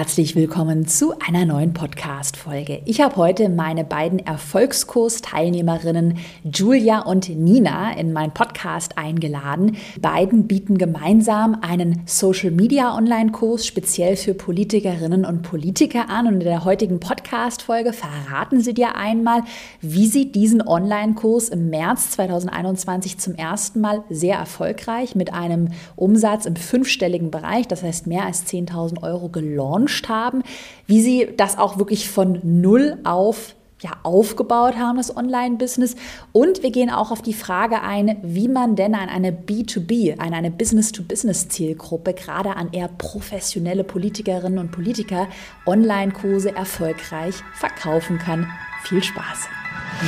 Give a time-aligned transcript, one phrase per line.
[0.00, 2.80] Herzlich willkommen zu einer neuen Podcast-Folge.
[2.86, 9.76] Ich habe heute meine beiden Erfolgskurs-Teilnehmerinnen Julia und Nina in meinen Podcast eingeladen.
[10.00, 16.26] Beiden bieten gemeinsam einen Social-Media-Online-Kurs speziell für Politikerinnen und Politiker an.
[16.28, 19.42] Und in der heutigen Podcast-Folge verraten sie dir einmal,
[19.82, 26.46] wie sie diesen Online-Kurs im März 2021 zum ersten Mal sehr erfolgreich mit einem Umsatz
[26.46, 30.42] im fünfstelligen Bereich, das heißt mehr als 10.000 Euro gelauncht gelauncht haben,
[30.86, 35.96] wie sie das auch wirklich von null auf ja, aufgebaut haben, das Online-Business.
[36.32, 40.34] Und wir gehen auch auf die Frage ein, wie man denn an eine B2B, an
[40.34, 45.28] eine Business-to-Business-Zielgruppe, gerade an eher professionelle Politikerinnen und Politiker,
[45.64, 48.52] Online-Kurse erfolgreich verkaufen kann.
[48.82, 49.59] Viel Spaß!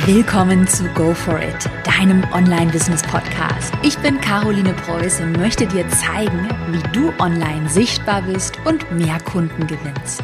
[0.05, 3.73] Willkommen zu Go For It, deinem Online-Business-Podcast.
[3.83, 9.19] Ich bin Caroline Preuß und möchte dir zeigen, wie du online sichtbar bist und mehr
[9.19, 10.23] Kunden gewinnst.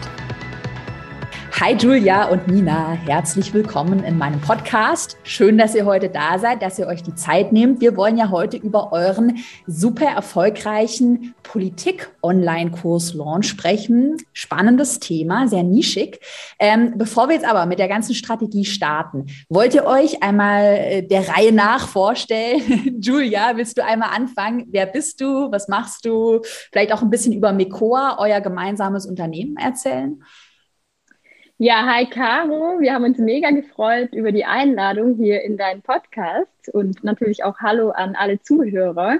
[1.52, 5.18] Hi Julia und Nina, herzlich willkommen in meinem Podcast.
[5.24, 7.82] Schön, dass ihr heute da seid, dass ihr euch die Zeit nehmt.
[7.82, 14.16] Wir wollen ja heute über euren super erfolgreichen Politik-Online-Kurs-Launch sprechen.
[14.32, 16.22] Spannendes Thema, sehr nischig.
[16.60, 21.04] Ähm, bevor wir jetzt aber mit der ganzen Strategie starten, wollt ihr euch einmal äh,
[21.04, 23.00] der Reihe nach vorstellen?
[23.02, 24.68] Julia, willst du einmal anfangen?
[24.70, 25.52] Wer bist du?
[25.52, 26.40] Was machst du?
[26.72, 30.24] Vielleicht auch ein bisschen über Mekoa, euer gemeinsames Unternehmen erzählen?
[31.62, 32.80] Ja, hi Caro.
[32.80, 37.58] Wir haben uns mega gefreut über die Einladung hier in deinen Podcast und natürlich auch
[37.60, 39.20] Hallo an alle Zuhörer.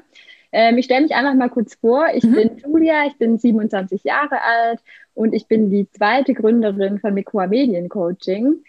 [0.54, 2.08] Ähm, ich stelle mich einfach mal kurz vor.
[2.14, 2.32] Ich mhm.
[2.32, 4.80] bin Julia, ich bin 27 Jahre alt
[5.16, 8.64] und ich bin die zweite Gründerin von Mekoa Mediencoaching.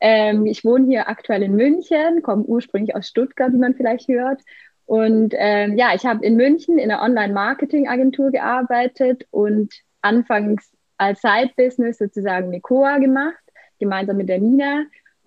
[0.00, 4.42] Ähm, ich wohne hier aktuell in München, komme ursprünglich aus Stuttgart, wie man vielleicht hört.
[4.84, 9.72] Und ähm, ja, ich habe in München in einer Online-Marketing-Agentur gearbeitet und
[10.02, 13.42] anfangs als Side-Business sozusagen Mekoa gemacht,
[13.78, 14.84] gemeinsam mit der Nina.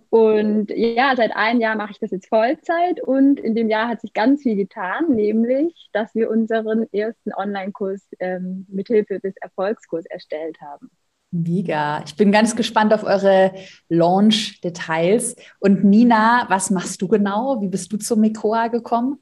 [0.09, 3.99] Und ja, seit einem Jahr mache ich das jetzt Vollzeit und in dem Jahr hat
[3.99, 10.61] sich ganz viel getan, nämlich, dass wir unseren ersten Online-Kurs ähm, mithilfe des Erfolgskurs erstellt
[10.61, 10.89] haben.
[11.31, 12.03] Mega.
[12.05, 13.53] Ich bin ganz gespannt auf eure
[13.89, 15.35] Launch-Details.
[15.59, 17.59] Und Nina, was machst du genau?
[17.59, 19.19] Wie bist du zum Mekoa gekommen?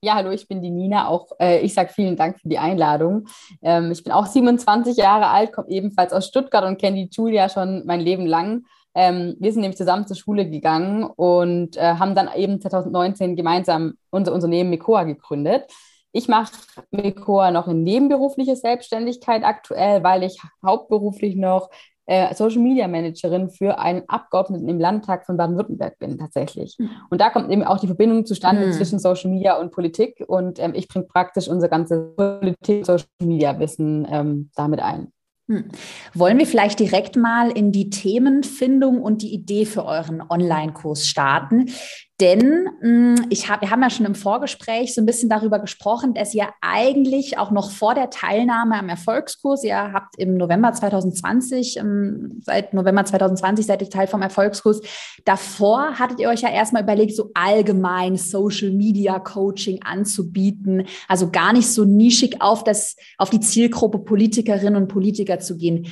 [0.00, 1.08] Ja, hallo, ich bin die Nina.
[1.08, 3.26] Auch äh, ich sage vielen Dank für die Einladung.
[3.62, 7.48] Ähm, ich bin auch 27 Jahre alt, komme ebenfalls aus Stuttgart und kenne die Julia
[7.48, 8.64] schon mein Leben lang.
[8.94, 13.94] Ähm, wir sind nämlich zusammen zur Schule gegangen und äh, haben dann eben 2019 gemeinsam
[14.10, 15.64] unser Unternehmen Mekoa gegründet.
[16.12, 16.52] Ich mache
[16.92, 21.68] Mekoa noch in nebenberufliche Selbstständigkeit aktuell, weil ich hauptberuflich noch
[22.06, 26.76] äh, Social Media Managerin für einen Abgeordneten im Landtag von Baden-Württemberg bin, tatsächlich.
[26.78, 26.90] Mhm.
[27.10, 28.72] Und da kommt eben auch die Verbindung zustande mhm.
[28.72, 30.24] zwischen Social Media und Politik.
[30.26, 35.12] Und ähm, ich bringe praktisch unser ganzes Politik-Social Media-Wissen ähm, damit ein.
[35.48, 35.68] Hm.
[36.12, 41.70] Wollen wir vielleicht direkt mal in die Themenfindung und die Idee für euren Online-Kurs starten?
[42.18, 46.14] Denn hm, ich hab, wir haben ja schon im Vorgespräch so ein bisschen darüber gesprochen,
[46.14, 51.76] dass ihr eigentlich auch noch vor der Teilnahme am Erfolgskurs, ihr habt im November 2020,
[51.76, 54.80] ähm, seit November 2020 seid ihr Teil vom Erfolgskurs,
[55.26, 61.52] davor hattet ihr euch ja erstmal überlegt, so allgemein Social Media Coaching anzubieten, also gar
[61.52, 65.86] nicht so nischig auf, das, auf die Zielgruppe Politikerinnen und Politiker zu gehen.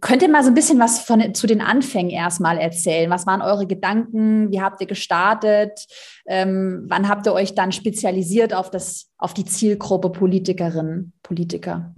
[0.00, 3.10] Könnt ihr mal so ein bisschen was von, zu den Anfängen erstmal erzählen?
[3.10, 4.50] Was waren eure Gedanken?
[4.50, 5.86] Wie habt ihr gestartet?
[6.26, 11.94] Ähm, wann habt ihr euch dann spezialisiert auf, das, auf die Zielgruppe Politikerinnen, Politiker?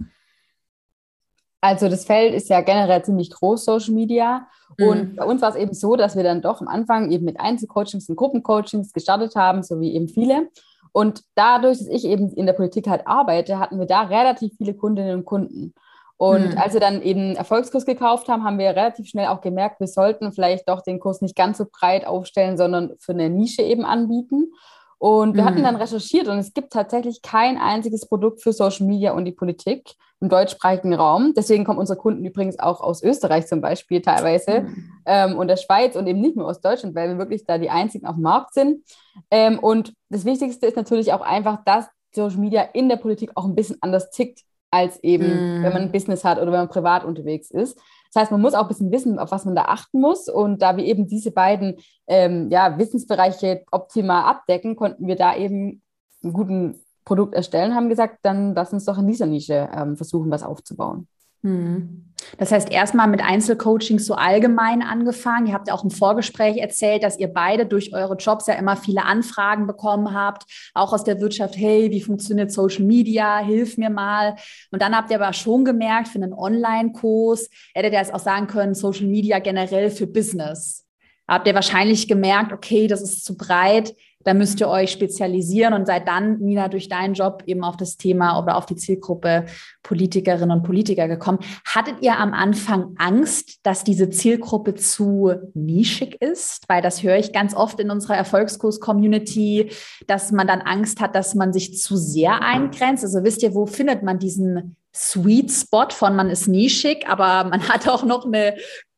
[1.61, 4.45] Also das Feld ist ja generell ziemlich groß, Social Media.
[4.77, 5.15] Und mhm.
[5.15, 8.09] bei uns war es eben so, dass wir dann doch am Anfang eben mit Einzelcoachings
[8.09, 10.49] und Gruppencoachings gestartet haben, so wie eben viele.
[10.91, 14.73] Und dadurch, dass ich eben in der Politik halt arbeite, hatten wir da relativ viele
[14.73, 15.73] Kundinnen und Kunden.
[16.17, 16.57] Und mhm.
[16.57, 20.31] als wir dann eben Erfolgskurs gekauft haben, haben wir relativ schnell auch gemerkt, wir sollten
[20.31, 24.51] vielleicht doch den Kurs nicht ganz so breit aufstellen, sondern für eine Nische eben anbieten.
[24.99, 25.47] Und wir mhm.
[25.47, 29.33] hatten dann recherchiert und es gibt tatsächlich kein einziges Produkt für Social Media und die
[29.33, 31.33] Politik im deutschsprachigen Raum.
[31.35, 34.91] Deswegen kommen unsere Kunden übrigens auch aus Österreich zum Beispiel teilweise mhm.
[35.05, 37.69] ähm, und der Schweiz und eben nicht nur aus Deutschland, weil wir wirklich da die
[37.69, 38.81] einzigen auf dem Markt sind.
[39.29, 43.43] Ähm, und das Wichtigste ist natürlich auch einfach, dass Social Media in der Politik auch
[43.43, 44.43] ein bisschen anders tickt
[44.73, 45.63] als eben, mm.
[45.63, 47.79] wenn man ein Business hat oder wenn man privat unterwegs ist.
[48.11, 50.27] Das heißt, man muss auch ein bisschen wissen, auf was man da achten muss.
[50.27, 51.77] Und da wir eben diese beiden
[52.07, 55.81] ähm, ja, Wissensbereiche optimal abdecken, konnten wir da eben
[56.23, 60.31] einen guten Produkt erstellen, haben gesagt, dann lass uns doch in dieser Nische ähm, versuchen,
[60.31, 61.07] was aufzubauen.
[61.43, 61.99] Hm.
[62.37, 65.47] Das heißt, erstmal mit Einzelcoachings so allgemein angefangen.
[65.47, 68.77] Ihr habt ja auch im Vorgespräch erzählt, dass ihr beide durch eure Jobs ja immer
[68.77, 70.43] viele Anfragen bekommen habt,
[70.73, 71.57] auch aus der Wirtschaft.
[71.57, 73.39] Hey, wie funktioniert Social Media?
[73.39, 74.35] Hilf mir mal.
[74.71, 78.47] Und dann habt ihr aber schon gemerkt, für einen Online-Kurs hättet ihr es auch sagen
[78.47, 80.85] können, Social Media generell für Business.
[81.27, 83.93] Habt ihr wahrscheinlich gemerkt, okay, das ist zu breit
[84.23, 87.97] da müsst ihr euch spezialisieren und seid dann, Nina, durch deinen Job eben auf das
[87.97, 89.45] Thema oder auf die Zielgruppe
[89.83, 91.39] Politikerinnen und Politiker gekommen.
[91.65, 96.63] Hattet ihr am Anfang Angst, dass diese Zielgruppe zu nischig ist?
[96.67, 99.71] Weil das höre ich ganz oft in unserer Erfolgskurs-Community,
[100.07, 103.03] dass man dann Angst hat, dass man sich zu sehr eingrenzt.
[103.03, 107.67] Also wisst ihr, wo findet man diesen Sweet Spot von man ist nischig, aber man
[107.69, 108.55] hat auch noch eine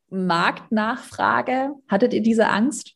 [0.10, 1.72] Marktnachfrage?
[1.88, 2.95] Hattet ihr diese Angst?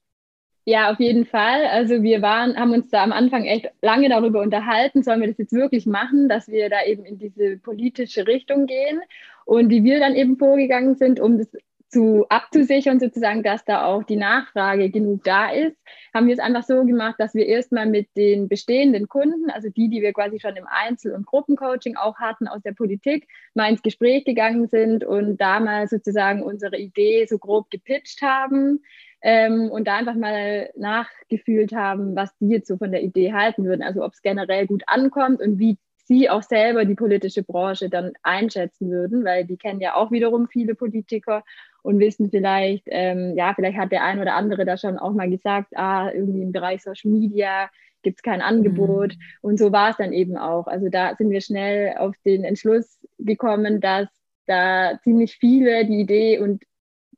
[0.65, 1.65] Ja, auf jeden Fall.
[1.65, 5.37] Also wir waren, haben uns da am Anfang echt lange darüber unterhalten, sollen wir das
[5.37, 9.01] jetzt wirklich machen, dass wir da eben in diese politische Richtung gehen.
[9.45, 11.49] Und wie wir dann eben vorgegangen sind, um das
[11.87, 15.75] zu abzusichern, sozusagen, dass da auch die Nachfrage genug da ist,
[16.13, 19.89] haben wir es einfach so gemacht, dass wir erstmal mit den bestehenden Kunden, also die,
[19.89, 23.81] die wir quasi schon im Einzel- und Gruppencoaching auch hatten aus der Politik, mal ins
[23.81, 28.81] Gespräch gegangen sind und da mal sozusagen unsere Idee so grob gepitcht haben
[29.21, 33.65] ähm, und da einfach mal nachgefühlt haben, was die jetzt so von der Idee halten
[33.65, 33.83] würden.
[33.83, 38.13] Also ob es generell gut ankommt und wie sie auch selber die politische Branche dann
[38.23, 41.43] einschätzen würden, weil die kennen ja auch wiederum viele Politiker
[41.83, 45.29] und wissen vielleicht, ähm, ja, vielleicht hat der ein oder andere da schon auch mal
[45.29, 47.69] gesagt, ah, irgendwie im Bereich Social Media
[48.01, 49.15] gibt es kein Angebot.
[49.15, 49.21] Mhm.
[49.41, 50.67] Und so war es dann eben auch.
[50.67, 54.07] Also da sind wir schnell auf den Entschluss gekommen, dass
[54.47, 56.63] da ziemlich viele die Idee und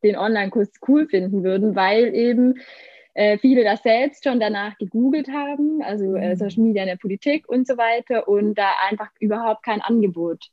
[0.03, 2.55] den Online-Kurs cool finden würden, weil eben
[3.13, 6.35] äh, viele das selbst schon danach gegoogelt haben, also äh, mhm.
[6.35, 10.47] Social Media in der Politik und so weiter und da einfach überhaupt kein Angebot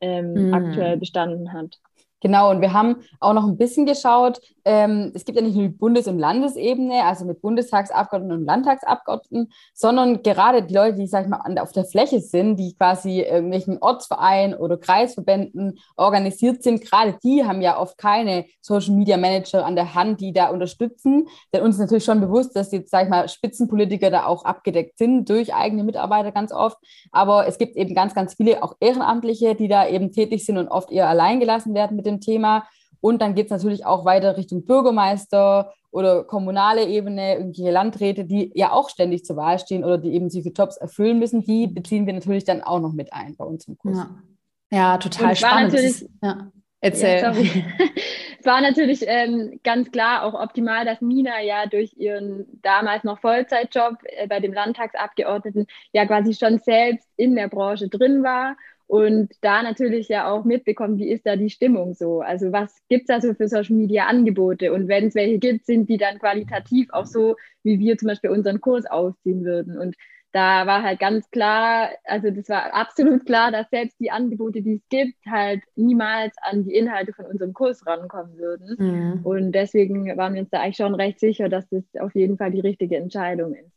[0.00, 0.54] ähm, mhm.
[0.54, 1.78] aktuell bestanden hat.
[2.22, 5.68] Genau, und wir haben auch noch ein bisschen geschaut, ähm, es gibt ja nicht nur
[5.68, 11.24] die Bundes- und Landesebene, also mit Bundestagsabgeordneten und Landtagsabgeordneten, sondern gerade die Leute, die, sag
[11.24, 17.18] ich mal, auf der Fläche sind, die quasi irgendwelchen Ortsvereinen oder Kreisverbänden organisiert sind, gerade
[17.22, 21.28] die haben ja oft keine Social Media Manager an der Hand, die da unterstützen.
[21.52, 24.98] Denn uns ist natürlich schon bewusst, dass jetzt, sag ich mal, Spitzenpolitiker da auch abgedeckt
[24.98, 26.78] sind durch eigene Mitarbeiter ganz oft.
[27.12, 30.68] Aber es gibt eben ganz, ganz viele auch Ehrenamtliche, die da eben tätig sind und
[30.68, 32.66] oft eher allein gelassen werden mit dem Thema.
[33.00, 38.50] Und dann geht es natürlich auch weiter Richtung Bürgermeister oder kommunale Ebene, irgendwelche Landräte, die
[38.54, 41.42] ja auch ständig zur Wahl stehen oder die eben solche Jobs erfüllen müssen.
[41.42, 43.98] Die beziehen wir natürlich dann auch noch mit ein bei uns im Kurs.
[43.98, 45.74] Ja, ja total spannend.
[45.74, 46.50] Ist, ja.
[46.80, 47.20] Erzähl.
[47.22, 47.32] Ja,
[48.38, 53.18] es war natürlich ähm, ganz klar auch optimal, dass Nina ja durch ihren damals noch
[53.20, 58.56] Vollzeitjob äh, bei dem Landtagsabgeordneten ja quasi schon selbst in der Branche drin war
[58.86, 62.20] und da natürlich ja auch mitbekommen, wie ist da die Stimmung so?
[62.20, 64.72] Also was gibt es da so für Social Media Angebote?
[64.72, 68.30] Und wenn es welche gibt, sind die dann qualitativ auch so, wie wir zum Beispiel
[68.30, 69.76] unseren Kurs aufziehen würden?
[69.76, 69.96] Und
[70.30, 74.74] da war halt ganz klar, also das war absolut klar, dass selbst die Angebote, die
[74.74, 78.76] es gibt, halt niemals an die Inhalte von unserem Kurs rankommen würden.
[78.78, 79.20] Mhm.
[79.24, 82.50] Und deswegen waren wir uns da eigentlich schon recht sicher, dass das auf jeden Fall
[82.50, 83.75] die richtige Entscheidung ist.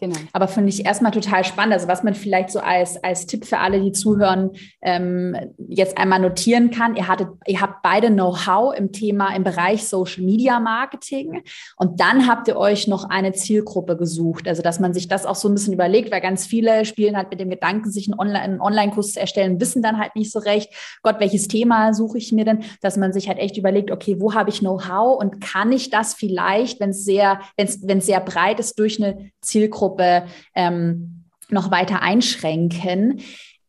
[0.00, 0.16] Genau.
[0.32, 1.74] Aber finde ich erstmal total spannend.
[1.74, 5.36] Also was man vielleicht so als, als Tipp für alle, die zuhören, ähm,
[5.68, 6.96] jetzt einmal notieren kann.
[6.96, 11.42] Ihr hattet, ihr habt beide Know-how im Thema, im Bereich Social Media Marketing.
[11.76, 14.48] Und dann habt ihr euch noch eine Zielgruppe gesucht.
[14.48, 17.28] Also, dass man sich das auch so ein bisschen überlegt, weil ganz viele spielen halt
[17.28, 20.72] mit dem Gedanken, sich einen Online-Kurs Online zu erstellen, wissen dann halt nicht so recht,
[21.02, 22.60] Gott, welches Thema suche ich mir denn?
[22.80, 26.14] Dass man sich halt echt überlegt, okay, wo habe ich Know-how und kann ich das
[26.14, 31.70] vielleicht, wenn es sehr, wenn es sehr breit ist, durch eine Zielgruppe Zielgruppe ähm, noch
[31.70, 33.20] weiter einschränken.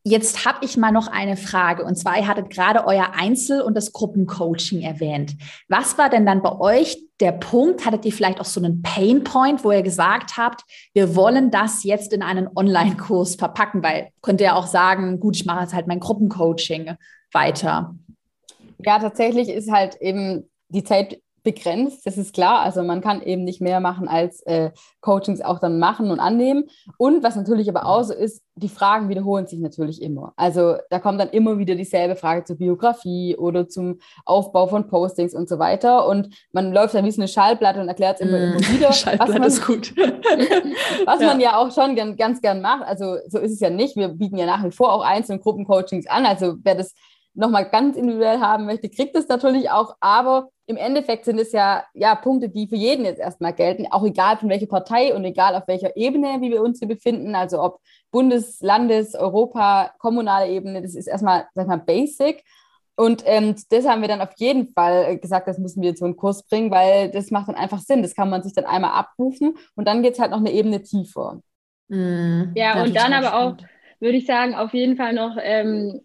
[0.04, 1.84] Jetzt habe ich mal noch eine Frage.
[1.84, 5.36] Und zwar, ihr hattet gerade euer Einzel- und das Gruppencoaching erwähnt.
[5.68, 7.86] Was war denn dann bei euch der Punkt?
[7.86, 10.62] Hattet ihr vielleicht auch so einen Painpoint, wo ihr gesagt habt,
[10.92, 13.84] wir wollen das jetzt in einen Online-Kurs verpacken?
[13.84, 16.96] Weil könnt ihr auch sagen, gut, ich mache jetzt halt mein Gruppencoaching
[17.32, 17.94] weiter.
[18.84, 22.60] Ja, tatsächlich ist halt eben die Zeit begrenzt, das ist klar.
[22.60, 24.70] Also man kann eben nicht mehr machen als äh,
[25.00, 26.64] Coachings auch dann machen und annehmen.
[26.98, 30.34] Und was natürlich aber auch so ist, die Fragen wiederholen sich natürlich immer.
[30.36, 35.34] Also da kommt dann immer wieder dieselbe Frage zur Biografie oder zum Aufbau von Postings
[35.34, 36.06] und so weiter.
[36.06, 38.92] Und man läuft dann wie so eine Schallplatte und erklärt es immer, mm, immer wieder.
[38.92, 39.94] Schallplatte man, ist gut.
[41.06, 41.26] was ja.
[41.26, 42.84] man ja auch schon gern, ganz gern macht.
[42.84, 43.96] Also so ist es ja nicht.
[43.96, 46.26] Wir bieten ja nach wie vor auch Einzel- und Gruppencoachings an.
[46.26, 46.94] Also wer das
[47.34, 49.96] nochmal ganz individuell haben möchte, kriegt es natürlich auch.
[50.00, 54.04] Aber im Endeffekt sind es ja, ja Punkte, die für jeden jetzt erstmal gelten, auch
[54.04, 57.34] egal von welcher Partei und egal auf welcher Ebene, wie wir uns hier befinden.
[57.34, 62.42] Also ob Bundes-, Landes-, Europa-, kommunale Ebene, das ist erstmal, sag mal, basic.
[62.94, 66.04] Und ähm, das haben wir dann auf jeden Fall gesagt, das müssen wir jetzt so
[66.04, 68.02] einen Kurs bringen, weil das macht dann einfach Sinn.
[68.02, 70.82] Das kann man sich dann einmal abrufen und dann geht es halt noch eine Ebene
[70.82, 71.40] tiefer.
[71.88, 72.52] Mhm.
[72.54, 73.62] Ja, ja, und dann aber spannend.
[73.62, 76.00] auch, würde ich sagen, auf jeden Fall noch ähm,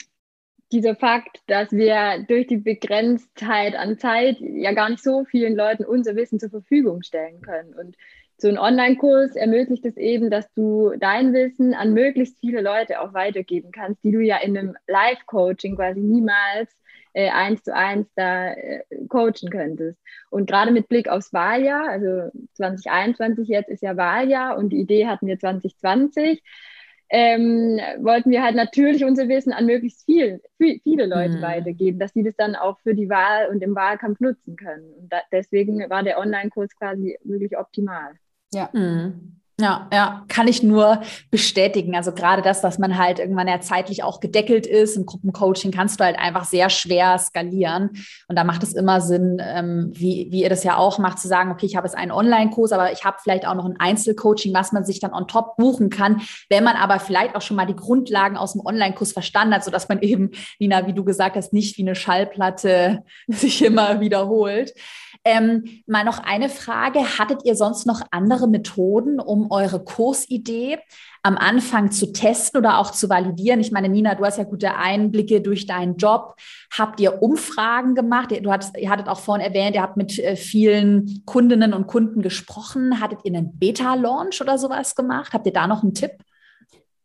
[0.71, 5.85] dieser Fakt, dass wir durch die Begrenztheit an Zeit ja gar nicht so vielen Leuten
[5.85, 7.73] unser Wissen zur Verfügung stellen können.
[7.73, 7.95] Und
[8.37, 13.13] so ein Online-Kurs ermöglicht es eben, dass du dein Wissen an möglichst viele Leute auch
[13.13, 16.69] weitergeben kannst, die du ja in einem Live-Coaching quasi niemals
[17.13, 19.99] äh, eins zu eins da äh, coachen könntest.
[20.29, 25.07] Und gerade mit Blick aufs Wahljahr, also 2021 jetzt ist ja Wahljahr und die Idee
[25.07, 26.43] hatten wir 2020,
[27.09, 31.41] ähm, wollten wir halt natürlich unser Wissen an möglichst viel, viele Leute mhm.
[31.41, 34.93] weitergeben, dass sie das dann auch für die Wahl und im Wahlkampf nutzen können.
[34.99, 38.13] Und da, deswegen war der Online-Kurs quasi wirklich optimal.
[38.53, 38.69] Ja.
[38.73, 39.39] Mhm.
[39.59, 41.95] Ja, ja, kann ich nur bestätigen.
[41.95, 44.95] Also gerade das, dass man halt irgendwann ja zeitlich auch gedeckelt ist.
[44.95, 47.89] Im Gruppencoaching kannst du halt einfach sehr schwer skalieren.
[48.27, 51.27] Und da macht es immer Sinn, ähm, wie, wie ihr das ja auch macht, zu
[51.27, 54.53] sagen, okay, ich habe jetzt einen Online-Kurs, aber ich habe vielleicht auch noch ein Einzelcoaching,
[54.53, 57.65] was man sich dann on top buchen kann, wenn man aber vielleicht auch schon mal
[57.65, 61.51] die Grundlagen aus dem Online-Kurs verstanden hat, sodass man eben, Nina, wie du gesagt hast,
[61.51, 64.75] nicht wie eine Schallplatte sich immer wiederholt.
[65.27, 67.19] Ähm, mal noch eine Frage.
[67.19, 70.79] Hattet ihr sonst noch andere Methoden, um eure Kursidee
[71.21, 73.59] am Anfang zu testen oder auch zu validieren?
[73.59, 76.35] Ich meine, Nina, du hast ja gute Einblicke durch deinen Job.
[76.71, 78.31] Habt ihr Umfragen gemacht?
[78.41, 82.21] Du hattest, ihr hattet auch vorhin erwähnt, ihr habt mit äh, vielen Kundinnen und Kunden
[82.21, 83.01] gesprochen.
[83.01, 85.33] Hattet ihr einen Beta-Launch oder sowas gemacht?
[85.33, 86.11] Habt ihr da noch einen Tipp?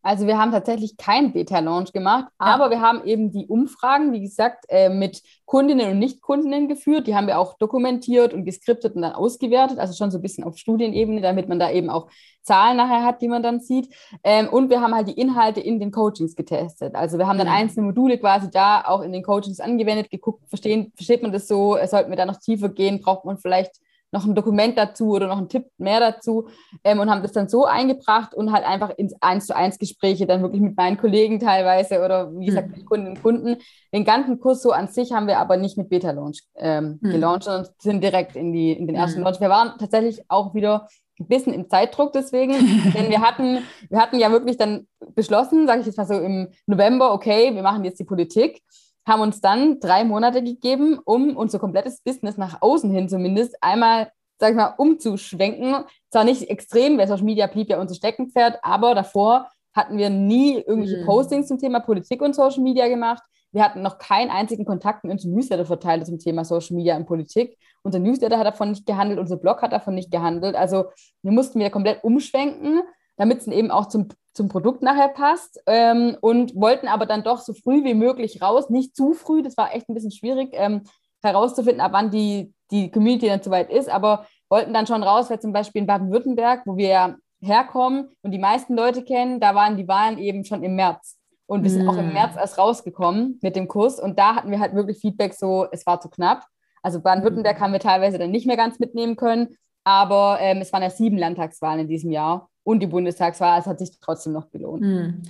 [0.02, 2.46] Also wir haben tatsächlich keinen Beta-Launch gemacht, ja.
[2.46, 7.06] aber wir haben eben die Umfragen, wie gesagt, äh, mit Kundinnen und Nicht-Kundinnen geführt.
[7.06, 10.44] Die haben wir auch dokumentiert und geskriptet und dann ausgewertet, also schon so ein bisschen
[10.44, 12.08] auf Studienebene, damit man da eben auch
[12.42, 13.88] Zahlen nachher hat, die man dann sieht.
[14.24, 16.96] Ähm, und wir haben halt die Inhalte in den Coachings getestet.
[16.96, 17.54] Also wir haben dann mhm.
[17.54, 21.76] einzelne Module quasi da auch in den Coachings angewendet, geguckt, verstehen, versteht man das so,
[21.86, 23.76] sollten wir da noch tiefer gehen, braucht man vielleicht
[24.12, 26.48] noch ein Dokument dazu oder noch einen Tipp mehr dazu
[26.84, 30.26] ähm, und haben das dann so eingebracht und halt einfach ins eins zu eins Gespräche
[30.26, 32.74] dann wirklich mit meinen Kollegen teilweise oder wie gesagt mhm.
[32.76, 33.56] mit Kundinnen und Kunden.
[33.92, 37.10] Den ganzen Kurs so an sich haben wir aber nicht mit Beta-Launch ähm, mhm.
[37.10, 39.24] gelauncht, sondern sind direkt in, die, in den ersten mhm.
[39.24, 39.40] Launch.
[39.40, 40.88] Wir waren tatsächlich auch wieder
[41.18, 42.52] ein bisschen im Zeitdruck deswegen,
[42.94, 46.48] denn wir hatten, wir hatten ja wirklich dann beschlossen, sage ich jetzt mal so im
[46.66, 48.60] November, okay, wir machen jetzt die Politik
[49.06, 54.10] haben uns dann drei Monate gegeben, um unser komplettes Business nach außen hin zumindest einmal,
[54.38, 55.84] sag ich mal, umzuschwenken.
[56.10, 60.56] Zwar nicht extrem, weil Social Media blieb ja unser Steckenpferd, aber davor hatten wir nie
[60.56, 61.06] irgendwelche mhm.
[61.06, 63.22] Postings zum Thema Politik und Social Media gemacht.
[63.52, 67.06] Wir hatten noch keinen einzigen Kontakt mit unserem Newsletter verteilt zum Thema Social Media und
[67.06, 67.58] Politik.
[67.82, 70.56] Unser Newsletter hat davon nicht gehandelt, unser Blog hat davon nicht gehandelt.
[70.56, 70.86] Also
[71.22, 72.82] wir mussten wieder komplett umschwenken,
[73.16, 77.38] damit es eben auch zum zum Produkt nachher passt ähm, und wollten aber dann doch
[77.38, 80.82] so früh wie möglich raus, nicht zu früh, das war echt ein bisschen schwierig ähm,
[81.22, 85.40] herauszufinden, ab wann die, die Community dann soweit ist, aber wollten dann schon raus, weil
[85.40, 89.76] zum Beispiel in Baden-Württemberg, wo wir ja herkommen und die meisten Leute kennen, da waren
[89.76, 91.18] die Wahlen eben schon im März.
[91.46, 91.88] Und wir sind mm.
[91.88, 92.12] auch im hm.
[92.14, 95.84] März erst rausgekommen mit dem Kurs und da hatten wir halt wirklich Feedback so, es
[95.86, 96.46] war zu knapp.
[96.82, 97.62] Also Baden-Württemberg mm.
[97.62, 101.18] haben wir teilweise dann nicht mehr ganz mitnehmen können, aber ähm, es waren ja sieben
[101.18, 104.82] Landtagswahlen in diesem Jahr und die Bundestagswahl, es hat sich trotzdem noch gelohnt.
[104.82, 105.22] Mhm.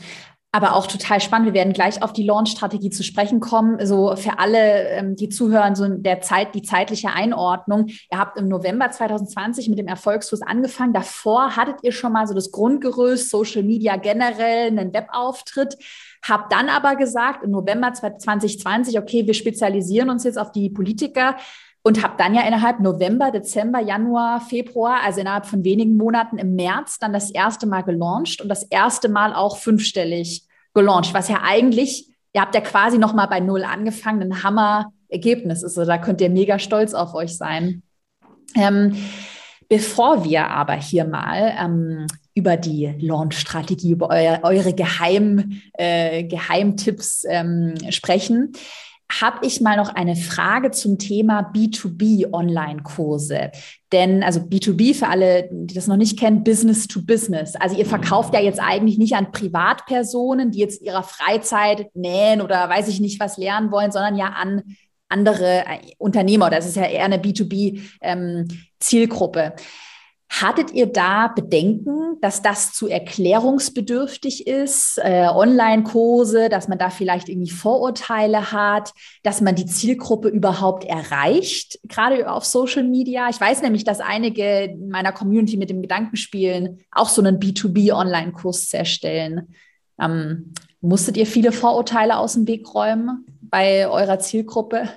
[0.55, 1.47] Aber auch total spannend.
[1.47, 3.85] Wir werden gleich auf die Launch-Strategie zu sprechen kommen.
[3.87, 7.87] So für alle, ähm, die zuhören, so der Zeit, die zeitliche Einordnung.
[8.11, 10.93] Ihr habt im November 2020 mit dem Erfolgsfuß angefangen.
[10.93, 15.79] Davor hattet ihr schon mal so das Grundgerüst, Social Media generell, einen Webauftritt.
[16.23, 21.37] Habt dann aber gesagt, im November 2020, okay, wir spezialisieren uns jetzt auf die Politiker
[21.83, 26.55] und habe dann ja innerhalb November, Dezember, Januar, Februar, also innerhalb von wenigen Monaten im
[26.55, 31.41] März dann das erste Mal gelauncht und das erste Mal auch fünfstellig gelauncht, was ja
[31.43, 35.77] eigentlich, ihr habt ja quasi noch mal bei Null angefangen, ein Hammer-Ergebnis ist.
[35.77, 37.83] Also da könnt ihr mega stolz auf euch sein.
[38.55, 38.97] Ähm,
[39.69, 47.25] bevor wir aber hier mal ähm, über die Launch-Strategie, über euer, eure Geheim, äh, Geheimtipps
[47.29, 48.53] ähm, sprechen,
[49.21, 53.51] habe ich mal noch eine Frage zum Thema B2B Online-Kurse.
[53.93, 57.55] Denn, also B2B für alle, die das noch nicht kennen, Business to Business.
[57.57, 62.67] Also ihr verkauft ja jetzt eigentlich nicht an Privatpersonen, die jetzt ihrer Freizeit nähen oder
[62.69, 64.63] weiß ich nicht was lernen wollen, sondern ja an
[65.09, 66.49] andere äh, Unternehmer.
[66.51, 69.41] Das ist ja eher eine B2B-Zielgruppe.
[69.41, 69.53] Ähm,
[70.41, 77.29] Hattet ihr da Bedenken, dass das zu erklärungsbedürftig ist, äh, Online-Kurse, dass man da vielleicht
[77.29, 83.29] irgendwie Vorurteile hat, dass man die Zielgruppe überhaupt erreicht, gerade auf Social Media?
[83.29, 87.39] Ich weiß nämlich, dass einige in meiner Community mit dem Gedanken spielen, auch so einen
[87.39, 89.55] B2B-Online-Kurs zu erstellen.
[90.01, 93.27] Ähm, musstet ihr viele Vorurteile aus dem Weg räumen?
[93.53, 94.89] bei eurer Zielgruppe?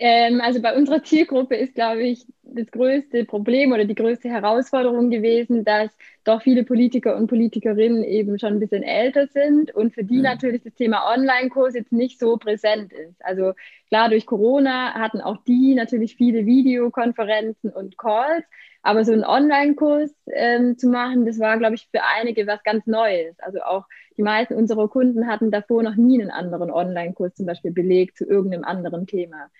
[0.00, 5.10] Ähm, also bei unserer Zielgruppe ist, glaube ich, das größte Problem oder die größte Herausforderung
[5.10, 5.90] gewesen, dass
[6.22, 10.22] doch viele Politiker und Politikerinnen eben schon ein bisschen älter sind und für die mhm.
[10.22, 13.24] natürlich das Thema Online-Kurs jetzt nicht so präsent ist.
[13.24, 13.54] Also
[13.88, 18.44] klar, durch Corona hatten auch die natürlich viele Videokonferenzen und Calls,
[18.82, 22.86] aber so einen Online-Kurs ähm, zu machen, das war, glaube ich, für einige was ganz
[22.86, 23.38] Neues.
[23.40, 23.84] Also auch
[24.16, 28.24] die meisten unserer Kunden hatten davor noch nie einen anderen Online-Kurs zum Beispiel belegt zu
[28.24, 29.50] irgendeinem anderen Thema.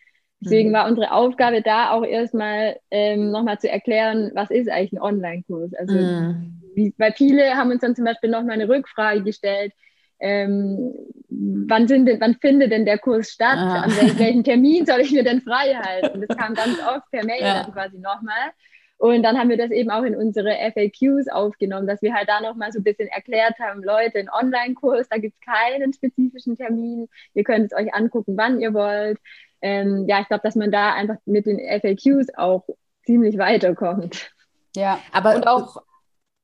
[0.40, 0.75] Deswegen mhm.
[0.75, 5.75] war unsere Aufgabe da auch erstmal ähm, nochmal zu erklären, was ist eigentlich ein Online-Kurs.
[5.75, 6.61] Also, mhm.
[6.75, 9.73] wie, weil viele haben uns dann zum Beispiel nochmal eine Rückfrage gestellt,
[10.21, 10.92] ähm,
[11.28, 13.59] wann, sind denn, wann findet denn der Kurs statt?
[13.59, 13.83] Ah.
[13.83, 16.25] An wel welchen Termin soll ich mir denn frei halten?
[16.26, 17.62] Das kam ganz oft per Mail ja.
[17.62, 18.50] dann quasi nochmal.
[18.99, 22.40] Und dann haben wir das eben auch in unsere FAQs aufgenommen, dass wir halt da
[22.40, 27.09] nochmal so ein bisschen erklärt haben, Leute, ein Online-Kurs, da gibt es keinen spezifischen Termin.
[27.35, 29.21] Ihr könnt es euch angucken, wann ihr wollt
[29.62, 32.65] ähm, ja, ich glaube, dass man da einfach mit den FAQs auch
[33.05, 34.31] ziemlich weiterkommt.
[34.77, 35.83] Ja, aber und auch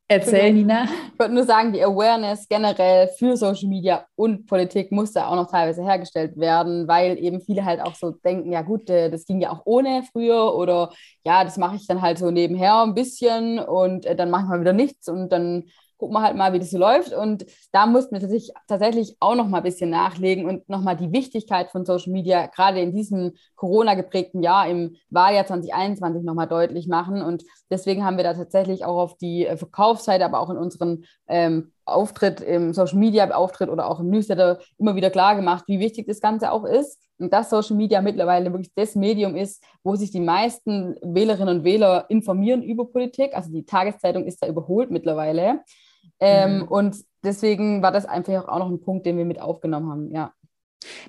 [0.07, 0.85] Erzähl, Nina.
[0.85, 5.35] Ich wollte nur sagen, die Awareness generell für Social Media und Politik muss da auch
[5.35, 9.25] noch teilweise hergestellt werden, weil eben viele halt auch so denken, ja gut, äh, das
[9.25, 10.93] ging ja auch ohne früher oder
[11.25, 14.49] ja, das mache ich dann halt so nebenher ein bisschen und äh, dann mache ich
[14.51, 15.65] mal wieder nichts und dann
[15.99, 17.13] gucken wir halt mal, wie das so läuft.
[17.13, 20.97] Und da mussten wir tatsächlich, tatsächlich auch noch mal ein bisschen nachlegen und noch mal
[20.97, 26.47] die Wichtigkeit von Social Media gerade in diesem Corona-geprägten Jahr im Wahljahr 2021 noch mal
[26.47, 27.23] deutlich machen.
[27.23, 31.05] Und deswegen haben wir da tatsächlich auch auf die äh, Verkaufsseite, aber auch in unseren
[31.29, 35.81] ähm, Auftritt, im Social Media Auftritt oder auch im Newsletter immer wieder klar gemacht, wie
[35.81, 39.95] wichtig das Ganze auch ist und dass Social Media mittlerweile wirklich das Medium ist, wo
[39.97, 43.35] sich die meisten Wählerinnen und Wähler informieren über Politik.
[43.35, 45.61] Also die Tageszeitung ist da überholt mittlerweile.
[46.21, 46.69] Ähm, mhm.
[46.69, 50.33] Und deswegen war das einfach auch noch ein Punkt, den wir mit aufgenommen haben, ja.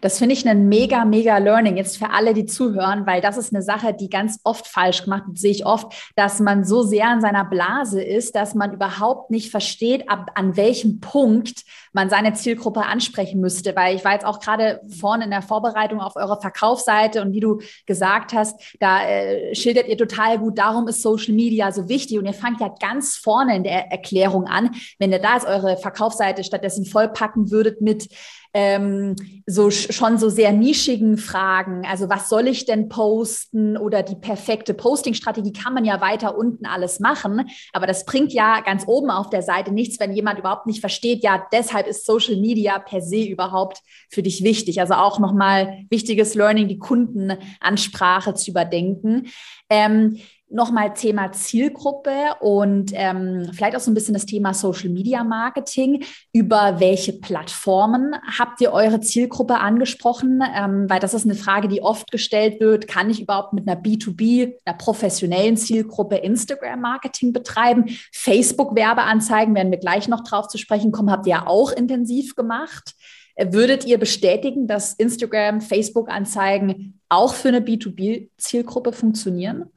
[0.02, 3.54] Das finde ich ein mega, mega Learning jetzt für alle, die zuhören, weil das ist
[3.54, 7.12] eine Sache, die ganz oft falsch gemacht wird, sehe ich oft, dass man so sehr
[7.12, 11.64] in seiner Blase ist, dass man überhaupt nicht versteht, ab an welchem Punkt
[11.94, 13.76] man seine Zielgruppe ansprechen müsste.
[13.76, 17.40] Weil ich war jetzt auch gerade vorne in der Vorbereitung auf eure Verkaufsseite und wie
[17.40, 22.18] du gesagt hast, da äh, schildert ihr total gut, darum ist Social Media so wichtig
[22.20, 24.72] und ihr fangt ja ganz vorne in der Erklärung an.
[25.00, 28.10] Wenn ihr da jetzt eure Verkaufsseite stattdessen vollpacken würdet mit
[28.56, 31.86] ähm, so schon so sehr nischigen Fragen.
[31.86, 36.66] Also was soll ich denn posten oder die perfekte Posting-Strategie kann man ja weiter unten
[36.66, 37.50] alles machen.
[37.74, 41.22] Aber das bringt ja ganz oben auf der Seite nichts, wenn jemand überhaupt nicht versteht,
[41.22, 44.80] ja, deshalb ist Social Media per se überhaupt für dich wichtig.
[44.80, 49.28] Also auch nochmal wichtiges Learning, die Kundenansprache zu überdenken.
[49.70, 50.18] Ähm,
[50.50, 56.04] nochmal Thema Zielgruppe und ähm, vielleicht auch so ein bisschen das Thema Social Media Marketing.
[56.34, 60.42] Über welche Plattformen habt ihr eure Zielgruppe angesprochen?
[60.56, 62.88] Ähm, weil das ist eine Frage, die oft gestellt wird.
[62.88, 67.86] Kann ich überhaupt mit einer B2B, einer professionellen Zielgruppe Instagram Marketing betreiben?
[68.12, 72.36] Facebook Werbeanzeigen werden wir gleich noch drauf zu sprechen kommen, habt ihr ja auch intensiv
[72.36, 72.94] gemacht.
[73.38, 79.72] Würdet ihr bestätigen, dass Instagram, Facebook-Anzeigen auch für eine B2B-Zielgruppe funktionieren?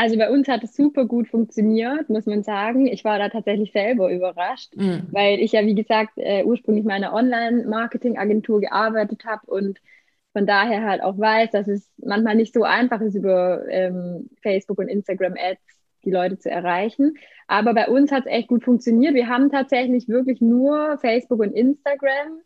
[0.00, 2.86] Also bei uns hat es super gut funktioniert, muss man sagen.
[2.86, 5.08] Ich war da tatsächlich selber überrascht, mhm.
[5.10, 9.80] weil ich ja, wie gesagt, äh, ursprünglich meine Online-Marketing-Agentur gearbeitet habe und
[10.32, 14.78] von daher halt auch weiß, dass es manchmal nicht so einfach ist, über ähm, Facebook
[14.78, 15.62] und Instagram-Ads
[16.04, 17.14] die Leute zu erreichen.
[17.48, 19.14] Aber bei uns hat es echt gut funktioniert.
[19.14, 22.38] Wir haben tatsächlich wirklich nur Facebook und Instagram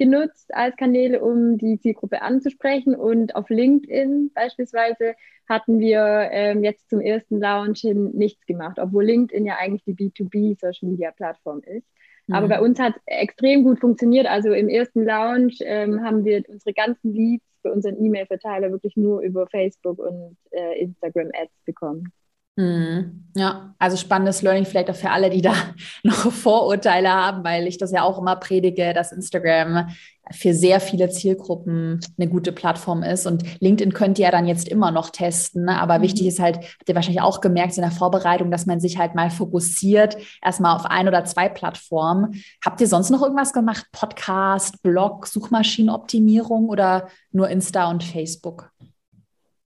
[0.00, 2.94] genutzt als Kanäle, um die Zielgruppe anzusprechen.
[2.94, 5.14] Und auf LinkedIn beispielsweise
[5.46, 9.94] hatten wir ähm, jetzt zum ersten Launch hin nichts gemacht, obwohl LinkedIn ja eigentlich die
[9.94, 11.86] B2B-Social-Media-Plattform ist.
[12.26, 12.34] Mhm.
[12.34, 14.26] Aber bei uns hat es extrem gut funktioniert.
[14.26, 19.20] Also im ersten Launch ähm, haben wir unsere ganzen Leads für unseren E-Mail-Verteiler wirklich nur
[19.20, 22.10] über Facebook und äh, Instagram-Ads bekommen.
[22.56, 23.20] Mhm.
[23.36, 25.54] Ja, also spannendes Learning vielleicht auch für alle, die da
[26.02, 29.88] noch Vorurteile haben, weil ich das ja auch immer predige, dass Instagram
[30.32, 33.26] für sehr viele Zielgruppen eine gute Plattform ist.
[33.26, 35.64] Und LinkedIn könnt ihr ja dann jetzt immer noch testen.
[35.64, 35.80] Ne?
[35.80, 36.02] Aber mhm.
[36.02, 39.14] wichtig ist halt, habt ihr wahrscheinlich auch gemerkt in der Vorbereitung, dass man sich halt
[39.14, 42.42] mal fokussiert, erstmal auf ein oder zwei Plattformen.
[42.64, 43.86] Habt ihr sonst noch irgendwas gemacht?
[43.92, 48.70] Podcast, Blog, Suchmaschinenoptimierung oder nur Insta und Facebook?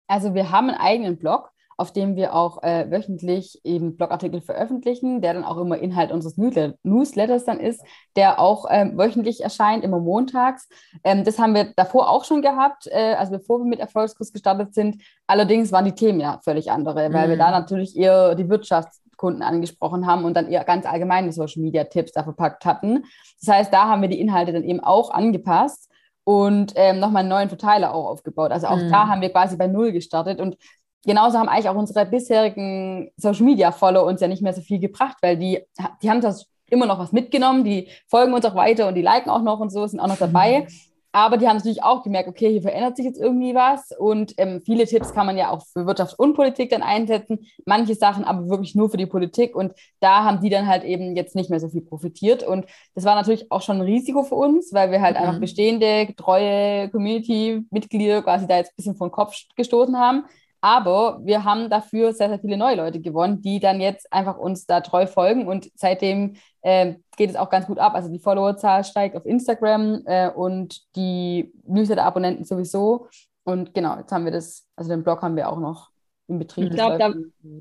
[0.07, 5.21] Also wir haben einen eigenen Blog auf dem wir auch äh, wöchentlich eben Blogartikel veröffentlichen,
[5.21, 7.83] der dann auch immer Inhalt unseres Newsletters dann ist,
[8.17, 10.69] der auch ähm, wöchentlich erscheint, immer montags.
[11.03, 14.75] Ähm, das haben wir davor auch schon gehabt, äh, also bevor wir mit Erfolgskurs gestartet
[14.75, 15.03] sind.
[15.27, 17.31] Allerdings waren die Themen ja völlig andere, weil mhm.
[17.31, 21.85] wir da natürlich eher die Wirtschaftskunden angesprochen haben und dann eher ganz allgemeine Social Media
[21.85, 23.05] Tipps da verpackt hatten.
[23.41, 25.91] Das heißt, da haben wir die Inhalte dann eben auch angepasst
[26.25, 28.51] und ähm, nochmal einen neuen Verteiler auch aufgebaut.
[28.51, 28.91] Also auch mhm.
[28.91, 30.57] da haben wir quasi bei Null gestartet und
[31.05, 34.79] genauso haben eigentlich auch unsere bisherigen Social Media Follower uns ja nicht mehr so viel
[34.79, 35.61] gebracht, weil die,
[36.03, 39.31] die haben das immer noch was mitgenommen, die folgen uns auch weiter und die liken
[39.31, 40.61] auch noch und so, sind auch noch dabei.
[40.61, 40.67] Mhm.
[41.15, 43.93] Aber die haben natürlich auch gemerkt, okay, hier verändert sich jetzt irgendwie was.
[43.97, 47.47] Und ähm, viele Tipps kann man ja auch für Wirtschaft und Politik dann einsetzen.
[47.65, 49.55] Manche Sachen aber wirklich nur für die Politik.
[49.55, 52.43] Und da haben die dann halt eben jetzt nicht mehr so viel profitiert.
[52.43, 55.23] Und das war natürlich auch schon ein Risiko für uns, weil wir halt mhm.
[55.23, 60.25] einfach bestehende, treue Community-Mitglieder quasi da jetzt ein bisschen vor den Kopf gestoßen haben.
[60.65, 64.65] Aber wir haben dafür sehr, sehr viele neue Leute gewonnen, die dann jetzt einfach uns
[64.65, 65.47] da treu folgen.
[65.47, 67.95] Und seitdem äh, geht es auch ganz gut ab.
[67.95, 73.09] Also die Followerzahl steigt auf Instagram äh, und die Newsletter-Abonnenten sowieso.
[73.43, 75.91] Und genau, jetzt haben wir das, also den Blog haben wir auch noch
[76.29, 76.71] im Betrieb.
[76.71, 77.13] Ich glaube, da,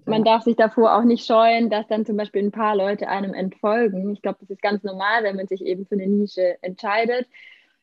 [0.05, 3.33] man darf sich davor auch nicht scheuen, dass dann zum Beispiel ein paar Leute einem
[3.33, 4.13] entfolgen.
[4.13, 7.27] Ich glaube, das ist ganz normal, wenn man sich eben für eine Nische entscheidet.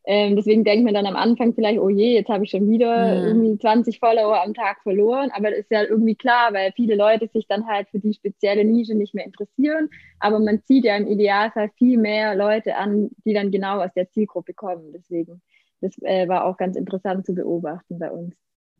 [0.04, 3.20] Ähm, deswegen denkt man dann am Anfang vielleicht, oh je, jetzt habe ich schon wieder
[3.20, 3.26] mhm.
[3.26, 5.30] irgendwie 20 Follower am Tag verloren.
[5.34, 8.64] Aber das ist ja irgendwie klar, weil viele Leute sich dann halt für die spezielle
[8.64, 9.90] Nische nicht mehr interessieren.
[10.18, 14.10] Aber man zieht ja im Idealfall viel mehr Leute an, die dann genau aus der
[14.10, 14.92] Zielgruppe kommen.
[14.92, 15.42] Deswegen,
[15.80, 18.34] das äh, war auch ganz interessant zu beobachten bei uns.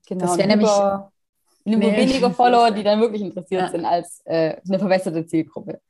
[0.09, 0.71] Genau, das wäre nämlich
[1.65, 3.69] nee, weniger Follower, die dann wirklich interessiert ja.
[3.69, 5.81] sind als äh, eine verwässerte Zielgruppe.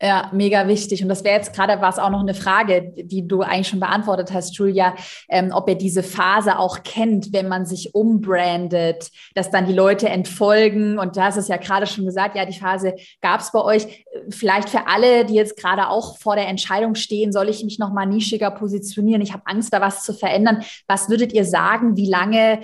[0.00, 1.02] Ja, mega wichtig.
[1.02, 4.30] Und das wäre jetzt gerade was auch noch eine Frage, die du eigentlich schon beantwortet
[4.30, 4.94] hast, Julia,
[5.30, 10.10] ähm, ob ihr diese Phase auch kennt, wenn man sich umbrandet, dass dann die Leute
[10.10, 10.98] entfolgen.
[10.98, 14.04] Und du hast es ja gerade schon gesagt, ja, die Phase gab es bei euch.
[14.28, 18.06] Vielleicht für alle, die jetzt gerade auch vor der Entscheidung stehen, soll ich mich nochmal
[18.06, 19.22] nischiger positionieren?
[19.22, 20.62] Ich habe Angst, da was zu verändern.
[20.86, 22.60] Was würdet ihr sagen, wie lange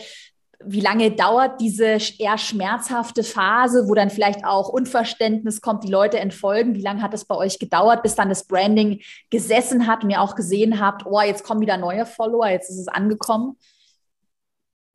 [0.67, 6.19] wie lange dauert diese eher schmerzhafte Phase, wo dann vielleicht auch Unverständnis kommt, die Leute
[6.19, 6.75] entfolgen?
[6.75, 10.21] Wie lange hat es bei euch gedauert, bis dann das Branding gesessen hat und ihr
[10.21, 13.57] auch gesehen habt, oh, jetzt kommen wieder neue Follower, jetzt ist es angekommen?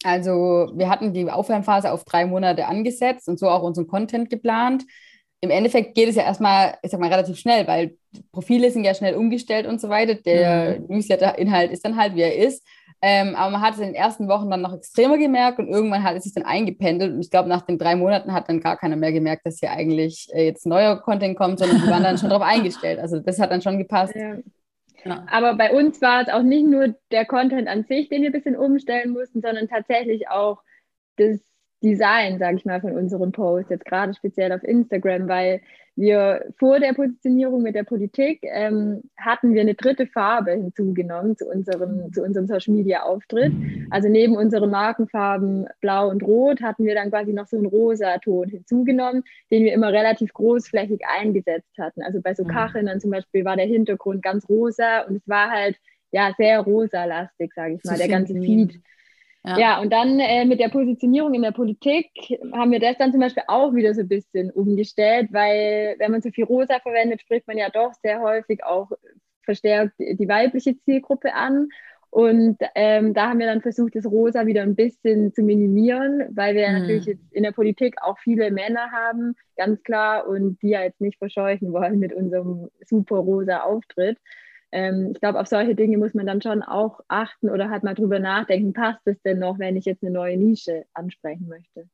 [0.03, 4.83] Also wir hatten die Aufwärmphase auf drei Monate angesetzt und so auch unseren Content geplant.
[5.41, 7.97] Im Endeffekt geht es ja erstmal, ich sag mal, relativ schnell, weil
[8.31, 10.15] Profile sind ja schnell umgestellt und so weiter.
[10.15, 10.87] Der mhm.
[10.87, 12.65] Newsletter-Inhalt ist dann halt, wie er ist.
[13.01, 16.03] Ähm, aber man hat es in den ersten Wochen dann noch extremer gemerkt und irgendwann
[16.03, 17.13] hat es sich dann eingependelt.
[17.13, 19.71] Und ich glaube, nach den drei Monaten hat dann gar keiner mehr gemerkt, dass hier
[19.71, 22.99] eigentlich äh, jetzt neuer Content kommt, sondern die waren dann schon darauf eingestellt.
[22.99, 24.15] Also das hat dann schon gepasst.
[24.15, 24.37] Ja.
[25.05, 25.25] Ja.
[25.29, 28.33] Aber bei uns war es auch nicht nur der Content an sich, den wir ein
[28.33, 30.61] bisschen umstellen mussten, sondern tatsächlich auch
[31.17, 31.39] das
[31.83, 35.61] Design, sage ich mal, von unseren Posts, jetzt gerade speziell auf Instagram, weil
[35.97, 41.49] wir vor der Positionierung mit der Politik ähm, hatten wir eine dritte Farbe hinzugenommen zu
[41.49, 43.51] unserem, zu unserem Social Media Auftritt.
[43.89, 48.19] Also neben unseren Markenfarben Blau und Rot hatten wir dann quasi noch so einen rosa
[48.19, 52.03] Ton hinzugenommen, den wir immer relativ großflächig eingesetzt hatten.
[52.03, 52.49] Also bei so mhm.
[52.49, 55.77] Kacheln dann zum Beispiel war der Hintergrund ganz rosa und es war halt
[56.11, 58.79] ja sehr rosa-lastig, sage ich mal, der ganze Feed.
[59.47, 59.57] Ja.
[59.57, 62.09] ja, und dann äh, mit der Positionierung in der Politik
[62.51, 66.21] haben wir das dann zum Beispiel auch wieder so ein bisschen umgestellt, weil wenn man
[66.21, 68.91] so viel rosa verwendet, spricht man ja doch sehr häufig auch
[69.43, 71.69] verstärkt die weibliche Zielgruppe an.
[72.09, 76.55] Und ähm, da haben wir dann versucht, das Rosa wieder ein bisschen zu minimieren, weil
[76.55, 76.79] wir mhm.
[76.79, 81.01] natürlich jetzt in der Politik auch viele Männer haben, ganz klar, und die ja jetzt
[81.01, 84.17] nicht verscheuchen wollen mit unserem super rosa Auftritt
[84.71, 87.95] ähm, ich glaube, auf solche Dinge muss man dann schon auch achten oder halt mal
[87.95, 91.87] drüber nachdenken, passt es denn noch, wenn ich jetzt eine neue Nische ansprechen möchte.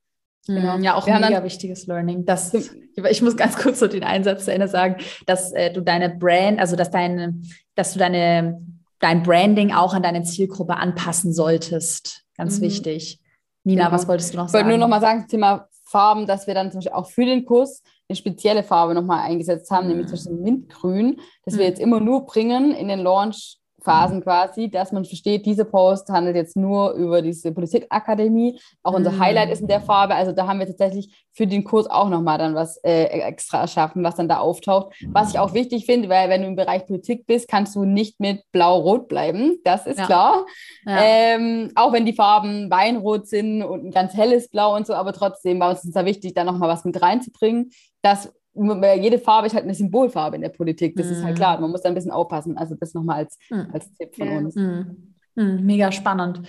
[0.48, 0.78] Genau.
[0.80, 2.26] Ja, auch ein mega wichtiges Learning.
[2.26, 6.10] Das, ich muss ganz kurz so den Einsatz zu Ende sagen, dass äh, du deine
[6.10, 7.40] Brand, also dass deine,
[7.76, 8.62] dass du deine,
[9.00, 12.26] dein Branding auch an deine Zielgruppe anpassen solltest.
[12.36, 12.64] Ganz mhm.
[12.64, 13.22] wichtig.
[13.64, 13.96] Nina, genau.
[13.96, 14.64] was wolltest du noch sagen?
[14.64, 17.10] Ich wollte nur noch mal sagen, das Thema Farben, dass wir dann zum Beispiel auch
[17.10, 19.92] für den Kurs eine spezielle Farbe nochmal eingesetzt haben, mhm.
[19.92, 21.60] nämlich zum Beispiel Mintgrün, das mhm.
[21.60, 26.10] wir jetzt immer nur bringen in den Launch Phasen quasi, dass man versteht, diese Post
[26.10, 28.60] handelt jetzt nur über diese Politikakademie.
[28.82, 30.15] Auch unser Highlight ist in der Farbe.
[30.15, 34.04] Also da haben wir tatsächlich für den Kurs auch nochmal dann was äh, extra erschaffen,
[34.04, 34.93] was dann da auftaucht.
[35.08, 38.19] Was ich auch wichtig finde, weil wenn du im Bereich Politik bist, kannst du nicht
[38.19, 39.58] mit Blau-Rot bleiben.
[39.63, 40.06] Das ist ja.
[40.06, 40.46] klar.
[40.86, 41.00] Ja.
[41.02, 45.13] Ähm, auch wenn die Farben Weinrot sind und ein ganz helles Blau und so, aber
[45.13, 49.63] trotzdem war uns da wichtig, da nochmal was mit reinzubringen, dass jede Farbe ist halt
[49.63, 50.96] eine Symbolfarbe in der Politik.
[50.96, 51.12] Das mm.
[51.12, 51.38] ist halt mhm.
[51.38, 51.60] klar.
[51.60, 52.58] Man muss da ein bisschen aufpassen.
[52.58, 53.62] Also das nochmal als, mm.
[53.74, 54.56] als Tipp von uns.
[54.56, 55.66] Mm.
[55.66, 56.42] Mega spannend.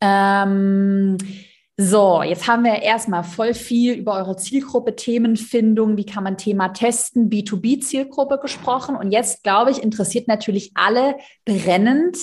[0.00, 1.16] Ähm,
[1.78, 6.68] so, jetzt haben wir erstmal voll viel über eure Zielgruppe, Themenfindung, wie kann man Thema
[6.68, 8.94] testen, B2B-Zielgruppe gesprochen.
[8.94, 12.18] Und jetzt, glaube ich, interessiert natürlich alle brennend,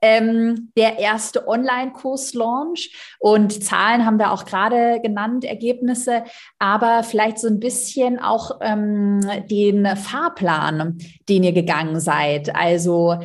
[0.00, 3.16] ähm, der erste Online-Kurs-Launch.
[3.18, 6.24] Und Zahlen haben wir auch gerade genannt, Ergebnisse,
[6.58, 12.54] aber vielleicht so ein bisschen auch ähm, den Fahrplan, den ihr gegangen seid.
[12.54, 13.18] Also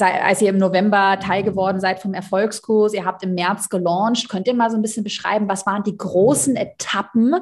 [0.00, 4.46] als ihr im November Teil geworden seid vom Erfolgskurs, ihr habt im März gelauncht, könnt
[4.46, 7.34] ihr mal so ein bisschen beschreiben, was waren die großen Etappen,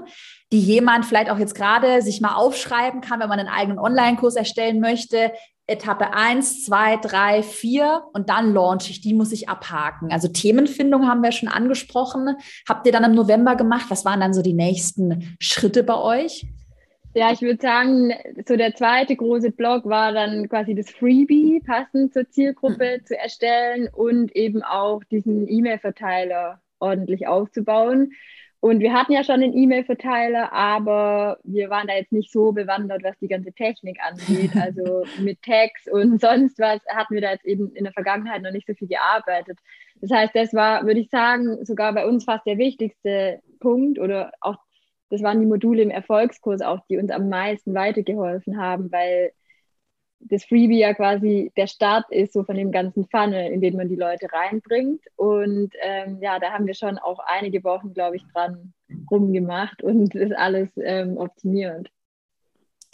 [0.52, 4.36] die jemand vielleicht auch jetzt gerade sich mal aufschreiben kann, wenn man einen eigenen Online-Kurs
[4.36, 5.32] erstellen möchte?
[5.68, 9.00] Etappe 1, 2, 3, 4 und dann launch ich.
[9.00, 10.12] Die muss ich abhaken.
[10.12, 12.36] Also Themenfindung haben wir schon angesprochen.
[12.68, 13.86] Habt ihr dann im November gemacht?
[13.88, 16.46] Was waren dann so die nächsten Schritte bei euch?
[17.14, 18.12] Ja, ich würde sagen,
[18.46, 23.06] so der zweite große Block war dann quasi das Freebie passend zur Zielgruppe mhm.
[23.06, 28.12] zu erstellen und eben auch diesen E-Mail-Verteiler ordentlich aufzubauen.
[28.66, 33.04] Und wir hatten ja schon einen E-Mail-Verteiler, aber wir waren da jetzt nicht so bewandert,
[33.04, 34.50] was die ganze Technik angeht.
[34.56, 38.50] Also mit Tags und sonst was hatten wir da jetzt eben in der Vergangenheit noch
[38.50, 39.56] nicht so viel gearbeitet.
[40.00, 44.32] Das heißt, das war, würde ich sagen, sogar bei uns fast der wichtigste Punkt oder
[44.40, 44.56] auch
[45.10, 49.30] das waren die Module im Erfolgskurs auch, die uns am meisten weitergeholfen haben, weil
[50.20, 53.88] das Freebie ja quasi der Start ist, so von dem ganzen Funnel, in den man
[53.88, 55.02] die Leute reinbringt.
[55.16, 58.72] Und ähm, ja, da haben wir schon auch einige Wochen, glaube ich, dran
[59.10, 61.90] rumgemacht und das alles ähm, optimiert.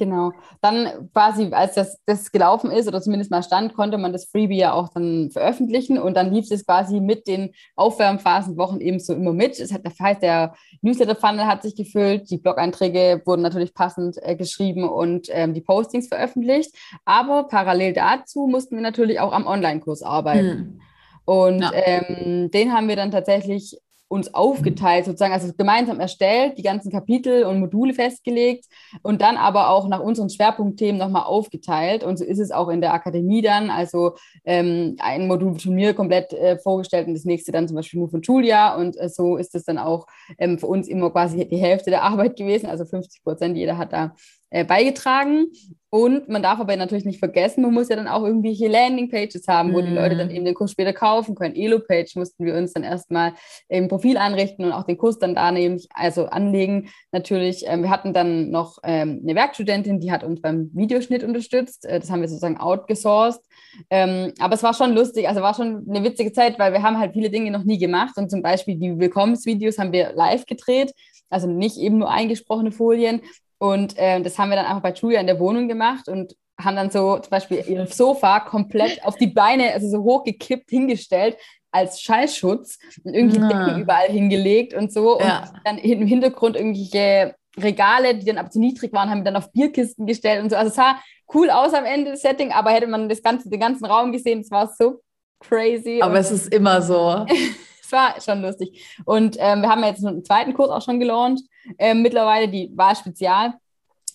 [0.03, 0.33] Genau.
[0.61, 4.57] Dann quasi, als das, das gelaufen ist oder zumindest mal stand, konnte man das Freebie
[4.57, 9.33] ja auch dann veröffentlichen und dann lief es quasi mit den Aufwärmphasenwochen eben so immer
[9.33, 9.61] mit.
[9.61, 15.29] Das heißt, der Newsletter-Funnel hat sich gefüllt, die Blog-Einträge wurden natürlich passend äh, geschrieben und
[15.31, 16.75] ähm, die Postings veröffentlicht.
[17.05, 20.51] Aber parallel dazu mussten wir natürlich auch am Online-Kurs arbeiten.
[20.51, 20.81] Hm.
[21.27, 21.71] Und ja.
[21.75, 23.79] ähm, den haben wir dann tatsächlich
[24.13, 28.67] uns aufgeteilt, sozusagen, also gemeinsam erstellt, die ganzen Kapitel und Module festgelegt
[29.03, 32.05] und dann aber auch nach unseren Schwerpunktthemen nochmal aufgeteilt.
[32.05, 33.71] Und so ist es auch in der Akademie dann.
[33.71, 38.01] Also ähm, ein Modul von mir komplett äh, vorgestellt und das nächste dann zum Beispiel
[38.01, 38.77] nur von Julia.
[38.77, 42.03] Und äh, so ist es dann auch ähm, für uns immer quasi die Hälfte der
[42.03, 43.57] Arbeit gewesen, also 50 Prozent.
[43.57, 44.15] Jeder hat da
[44.53, 45.47] äh, beigetragen.
[45.95, 49.75] Und man darf aber natürlich nicht vergessen, man muss ja dann auch irgendwelche Landingpages haben,
[49.75, 49.85] wo mm.
[49.85, 50.37] die Leute dann mhm.
[50.37, 51.55] eben den Kurs später kaufen können.
[51.55, 53.35] Elo-Page mussten wir uns dann erstmal
[53.69, 56.89] im Profil einrichten und auch den Kurs dann da nehmen, also anlegen.
[57.13, 61.85] Natürlich, ähm, wir hatten dann noch ähm, eine Werkstudentin, die hat uns beim Videoschnitt unterstützt.
[61.85, 63.43] Äh, das haben wir sozusagen outgesourced.
[63.91, 66.99] Ähm, aber es war schon lustig, also war schon eine witzige Zeit, weil wir haben
[66.99, 68.17] halt viele Dinge noch nie gemacht.
[68.17, 70.93] Und zum Beispiel die Willkommensvideos haben wir live gedreht
[71.33, 73.23] also nicht eben nur eingesprochene Folien,
[73.63, 76.75] und äh, das haben wir dann einfach bei Julia in der Wohnung gemacht und haben
[76.75, 81.37] dann so zum Beispiel ihr Sofa komplett auf die Beine, also so hochgekippt, hingestellt
[81.71, 83.47] als Schallschutz und irgendwie ah.
[83.47, 85.21] Decken überall hingelegt und so.
[85.21, 85.43] Ja.
[85.43, 89.37] Und dann im Hintergrund irgendwelche Regale, die dann ab zu niedrig waren, haben wir dann
[89.37, 90.57] auf Bierkisten gestellt und so.
[90.57, 90.99] Also es sah
[91.33, 94.41] cool aus am Ende des Setting, aber hätte man das ganze, den ganzen Raum gesehen,
[94.41, 95.03] es war so
[95.39, 96.01] crazy.
[96.03, 97.25] Aber es ist immer so.
[97.93, 98.85] war schon lustig.
[99.05, 101.45] Und ähm, wir haben jetzt einen zweiten Kurs auch schon gelauncht
[101.79, 103.55] äh, mittlerweile, die Wahl Spezial.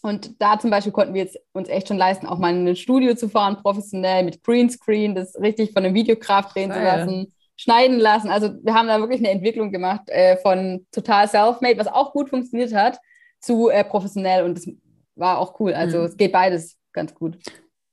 [0.01, 2.75] Und da zum Beispiel konnten wir jetzt uns echt schon leisten, auch mal in ein
[2.75, 7.99] Studio zu fahren, professionell mit Greenscreen, das richtig von einem Videograf drehen zu lassen, schneiden
[7.99, 8.29] lassen.
[8.29, 12.29] Also wir haben da wirklich eine Entwicklung gemacht äh, von total self-made, was auch gut
[12.29, 12.99] funktioniert hat,
[13.39, 14.67] zu äh, professionell und das
[15.15, 15.73] war auch cool.
[15.73, 16.05] Also mhm.
[16.05, 17.37] es geht beides ganz gut.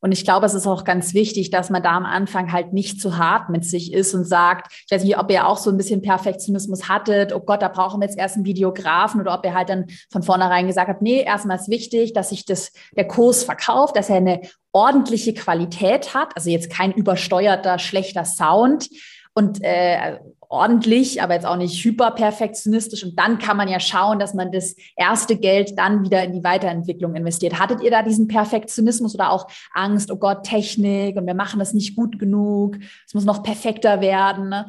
[0.04, 3.00] Und ich glaube, es ist auch ganz wichtig, dass man da am Anfang halt nicht
[3.00, 5.78] zu hart mit sich ist und sagt, ich weiß nicht, ob ihr auch so ein
[5.78, 9.54] bisschen Perfektionismus hattet, oh Gott, da brauchen wir jetzt erst einen Videografen oder ob ihr
[9.54, 13.44] halt dann von vornherein gesagt habt, nee, erstmal ist wichtig, dass sich das, der Kurs
[13.44, 18.90] verkauft, dass er eine ordentliche Qualität hat, also jetzt kein übersteuerter, schlechter Sound,
[19.32, 20.18] und äh,
[20.54, 23.04] ordentlich, aber jetzt auch nicht hyperperfektionistisch.
[23.04, 26.44] Und dann kann man ja schauen, dass man das erste Geld dann wieder in die
[26.44, 27.58] Weiterentwicklung investiert.
[27.58, 31.74] Hattet ihr da diesen Perfektionismus oder auch Angst, oh Gott, Technik und wir machen das
[31.74, 34.48] nicht gut genug, es muss noch perfekter werden?
[34.48, 34.66] Ne?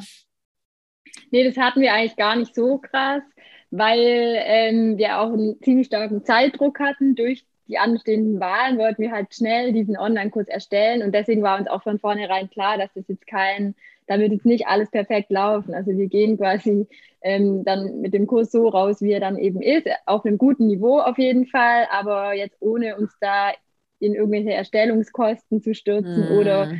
[1.32, 3.22] Nee, das hatten wir eigentlich gar nicht so krass,
[3.70, 9.12] weil ähm, wir auch einen ziemlich starken Zeitdruck hatten durch die anstehenden Wahlen wollten wir
[9.12, 13.08] halt schnell diesen Online-Kurs erstellen und deswegen war uns auch von vornherein klar, dass das
[13.08, 13.76] jetzt kein
[14.08, 15.74] da wird jetzt nicht alles perfekt laufen.
[15.74, 16.88] Also wir gehen quasi
[17.22, 20.68] ähm, dann mit dem Kurs so raus, wie er dann eben ist, auf einem guten
[20.68, 23.52] Niveau auf jeden Fall, aber jetzt ohne uns da
[24.00, 26.38] in irgendwelche Erstellungskosten zu stürzen mhm.
[26.38, 26.72] oder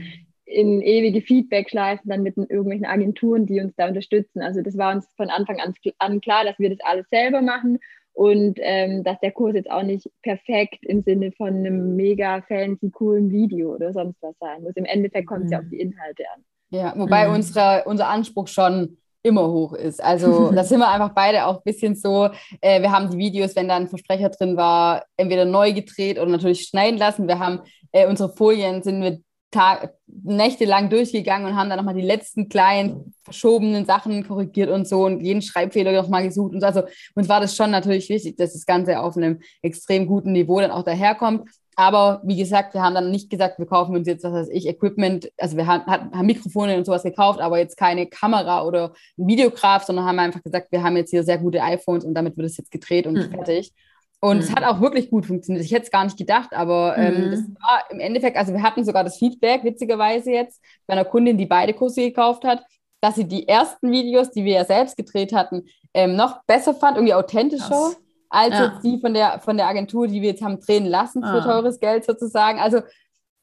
[0.46, 4.42] in ewige Feedback-Schleifen dann mit irgendwelchen Agenturen, die uns da unterstützen.
[4.42, 5.60] Also das war uns von Anfang
[5.98, 7.80] an klar, dass wir das alles selber machen
[8.14, 12.92] und ähm, dass der Kurs jetzt auch nicht perfekt im Sinne von einem mega fancy,
[12.92, 14.76] coolen Video oder sonst was sein muss.
[14.76, 15.54] Im Endeffekt kommt es mhm.
[15.54, 16.44] ja auf die Inhalte an.
[16.70, 17.36] Ja, wobei mhm.
[17.36, 20.04] unsere, unser Anspruch schon immer hoch ist.
[20.04, 22.30] Also da sind wir einfach beide auch ein bisschen so,
[22.62, 26.30] äh, wir haben die Videos, wenn da ein Versprecher drin war, entweder neu gedreht oder
[26.30, 27.28] natürlich schneiden lassen.
[27.28, 29.20] Wir haben äh, unsere Folien, sind wir
[29.56, 35.06] Tag, nächtelang durchgegangen und haben dann nochmal die letzten kleinen verschobenen Sachen korrigiert und so
[35.06, 36.68] und jeden Schreibfehler nochmal gesucht und so.
[36.68, 36.84] Also
[37.16, 40.72] uns war das schon natürlich wichtig, dass das Ganze auf einem extrem guten Niveau dann
[40.72, 41.50] auch daherkommt.
[41.76, 44.68] Aber wie gesagt, wir haben dann nicht gesagt, wir kaufen uns jetzt, was weiß ich,
[44.68, 45.30] Equipment.
[45.38, 49.84] Also wir haben, haben Mikrofone und sowas gekauft, aber jetzt keine Kamera oder ein Videograf,
[49.84, 52.58] sondern haben einfach gesagt, wir haben jetzt hier sehr gute iPhones und damit wird es
[52.58, 53.30] jetzt gedreht und mhm.
[53.30, 53.74] fertig.
[54.22, 54.44] Und mhm.
[54.44, 55.66] es hat auch wirklich gut funktioniert.
[55.66, 57.32] Ich hätte es gar nicht gedacht, aber ähm, mhm.
[57.32, 61.38] das war im Endeffekt, also wir hatten sogar das Feedback, witzigerweise jetzt, bei einer Kundin,
[61.38, 62.64] die beide Kurse gekauft hat,
[63.02, 66.96] dass sie die ersten Videos, die wir ja selbst gedreht hatten, ähm, noch besser fand,
[66.96, 67.68] irgendwie authentischer.
[67.68, 67.98] Krass
[68.36, 68.66] als ja.
[68.66, 71.42] jetzt die von der, von der Agentur, die wir jetzt haben drehen lassen für ah.
[71.42, 72.60] teures Geld sozusagen.
[72.60, 72.82] Also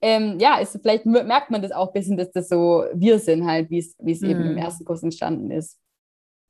[0.01, 3.47] ähm, ja, ist, vielleicht merkt man das auch ein bisschen, dass das so wir sind
[3.47, 4.31] halt, wie es mhm.
[4.31, 4.59] eben im hm.
[4.59, 5.79] ersten Kurs entstanden ist.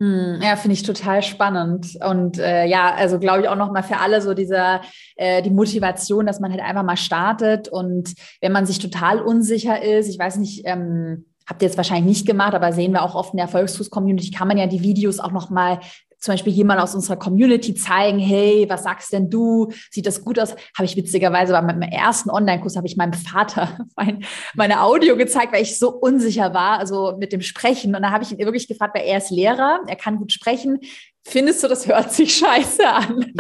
[0.03, 1.97] Hm, ja, finde ich total spannend.
[2.05, 4.81] Und äh, ja, also glaube ich auch nochmal für alle so dieser,
[5.15, 9.81] äh, die Motivation, dass man halt einfach mal startet und wenn man sich total unsicher
[9.81, 13.15] ist, ich weiß nicht, ähm, habt ihr jetzt wahrscheinlich nicht gemacht, aber sehen wir auch
[13.15, 15.79] oft in der Erfolgsfuß-Community, kann man ja die Videos auch nochmal
[16.23, 19.73] zum Beispiel jemand aus unserer Community zeigen, hey, was sagst denn du?
[19.91, 20.53] Sieht das gut aus?
[20.77, 25.53] Habe ich witzigerweise bei meinem ersten Online-Kurs habe ich meinem Vater mein, meine Audio gezeigt,
[25.53, 27.97] weil ich so unsicher war, also mit dem Sprechen.
[27.97, 30.79] Und da habe ich ihn wirklich gefragt, weil er ist Lehrer, er kann gut sprechen
[31.25, 33.15] findest du, das hört sich scheiße an?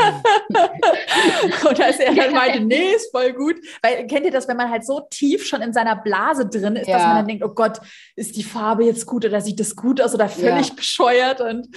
[1.68, 3.56] und als er dann meinte, nee, ist voll gut.
[3.82, 6.88] Weil kennt ihr das, wenn man halt so tief schon in seiner Blase drin ist,
[6.88, 6.98] ja.
[6.98, 7.80] dass man dann denkt, oh Gott,
[8.16, 10.74] ist die Farbe jetzt gut oder sieht das gut aus oder völlig ja.
[10.74, 11.68] bescheuert und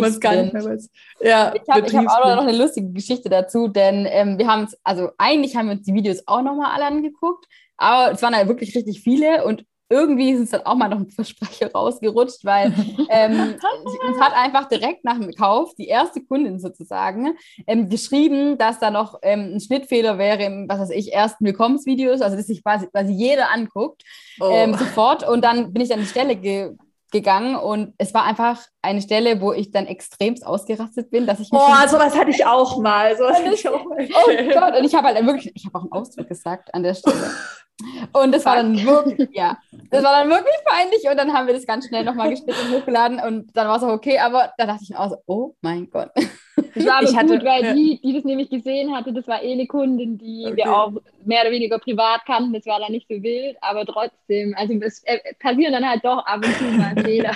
[0.00, 0.90] man gar nicht mehr weiß.
[1.20, 4.76] Ja, ich habe hab auch noch eine lustige Geschichte dazu, denn ähm, wir haben es,
[4.82, 7.46] also eigentlich haben wir uns die Videos auch nochmal alle angeguckt,
[7.76, 10.98] aber es waren ja wirklich richtig viele und irgendwie ist uns dann auch mal noch
[10.98, 12.72] ein Versprecher rausgerutscht, weil
[13.10, 13.54] ähm,
[14.08, 18.90] uns hat einfach direkt nach dem Kauf die erste Kundin sozusagen ähm, geschrieben, dass da
[18.90, 22.86] noch ähm, ein Schnittfehler wäre im, was weiß ich, ersten Willkommensvideos, also dass sich quasi,
[22.86, 24.02] quasi jeder anguckt,
[24.40, 24.48] oh.
[24.50, 25.28] Ähm, sofort.
[25.28, 26.72] Und dann bin ich an die Stelle ge
[27.12, 31.52] gegangen und es war einfach eine Stelle, wo ich dann extremst ausgerastet bin, dass ich
[31.52, 33.16] mich Oh, sowas hatte ich auch mal.
[33.16, 34.08] Sowas hatte ich auch mal.
[34.10, 36.94] Oh Gott, und ich habe halt wirklich, ich habe auch einen Ausdruck gesagt an der
[36.94, 37.30] Stelle.
[38.12, 39.58] Und das war dann wirklich, ja,
[39.90, 42.80] das war dann wirklich peinlich und dann haben wir das ganz schnell nochmal geschnitten und
[42.80, 45.54] hochgeladen und dann war es auch okay, aber da dachte ich mir auch so, oh
[45.60, 46.10] mein Gott.
[46.74, 47.74] Das war aber ich gut, weil ja.
[47.74, 50.56] die, die das nämlich gesehen hatte, das war eh eine Kundin, die okay.
[50.56, 50.92] wir auch
[51.24, 55.02] mehr oder weniger privat kannten, das war dann nicht so wild, aber trotzdem, also es
[55.04, 57.32] äh, passieren dann halt doch ab und zu mal Fehler.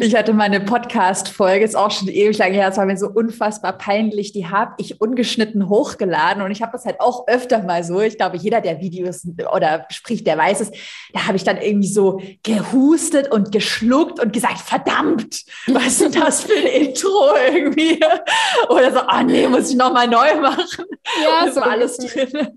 [0.00, 3.78] Ich hatte meine Podcast-Folge, ist auch schon ewig lange her, es war mir so unfassbar
[3.78, 8.00] peinlich, die habe ich ungeschnitten hochgeladen und ich habe das halt auch öfter mal so,
[8.00, 10.70] ich glaube, jeder, der Videos oder spricht, der weiß es,
[11.12, 16.44] da habe ich dann irgendwie so gehustet und geschluckt und gesagt, verdammt, was ist das
[16.44, 17.08] für ein Intro
[17.52, 17.69] irgendwie?
[18.68, 20.84] Oder so, ah oh nee, muss ich nochmal neu machen.
[21.22, 22.48] Ja, das so war alles drin.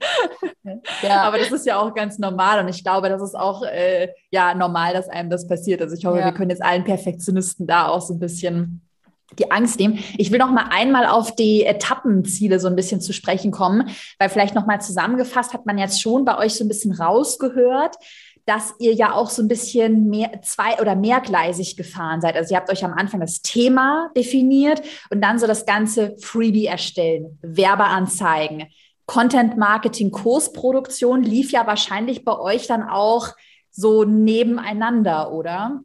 [1.02, 1.24] Ja.
[1.24, 4.54] Aber das ist ja auch ganz normal und ich glaube, das ist auch äh, ja
[4.54, 5.82] normal, dass einem das passiert.
[5.82, 6.26] Also ich hoffe, ja.
[6.26, 8.82] wir können jetzt allen Perfektionisten da auch so ein bisschen
[9.40, 10.00] die Angst nehmen.
[10.18, 14.30] Ich will noch mal einmal auf die Etappenziele so ein bisschen zu sprechen kommen, weil
[14.30, 17.96] vielleicht noch mal zusammengefasst hat man jetzt schon bei euch so ein bisschen rausgehört,
[18.46, 22.36] dass ihr ja auch so ein bisschen mehr zwei oder mehrgleisig gefahren seid.
[22.36, 26.66] Also ihr habt euch am Anfang das Thema definiert und dann so das ganze Freebie
[26.66, 28.66] erstellen, Werbeanzeigen,
[29.06, 33.30] Content Marketing, Kursproduktion lief ja wahrscheinlich bei euch dann auch
[33.70, 35.82] so nebeneinander, oder?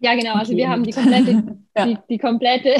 [0.00, 0.34] Ja, genau.
[0.34, 1.86] Also wir haben die komplette, ja.
[1.86, 2.76] die, die, komplette,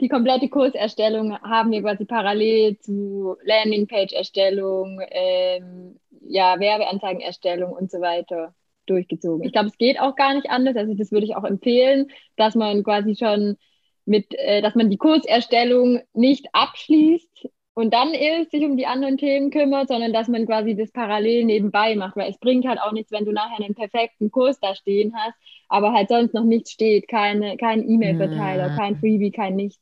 [0.00, 5.98] die komplette Kurserstellung haben wir quasi parallel zu Landingpage-Erstellung, ähm,
[6.30, 8.54] ja, Werbeanzeigenerstellung und so weiter
[8.86, 9.44] durchgezogen.
[9.44, 10.76] Ich glaube, es geht auch gar nicht anders.
[10.76, 13.56] Also das würde ich auch empfehlen, dass man quasi schon
[14.04, 19.16] mit, äh, dass man die Kurserstellung nicht abschließt und dann erst sich um die anderen
[19.16, 22.92] Themen kümmert, sondern dass man quasi das parallel nebenbei macht, weil es bringt halt auch
[22.92, 25.34] nichts, wenn du nachher einen perfekten Kurs da stehen hast,
[25.68, 29.80] aber halt sonst noch nichts steht, keine, kein E-Mail-Verteiler, kein Freebie, kein nichts.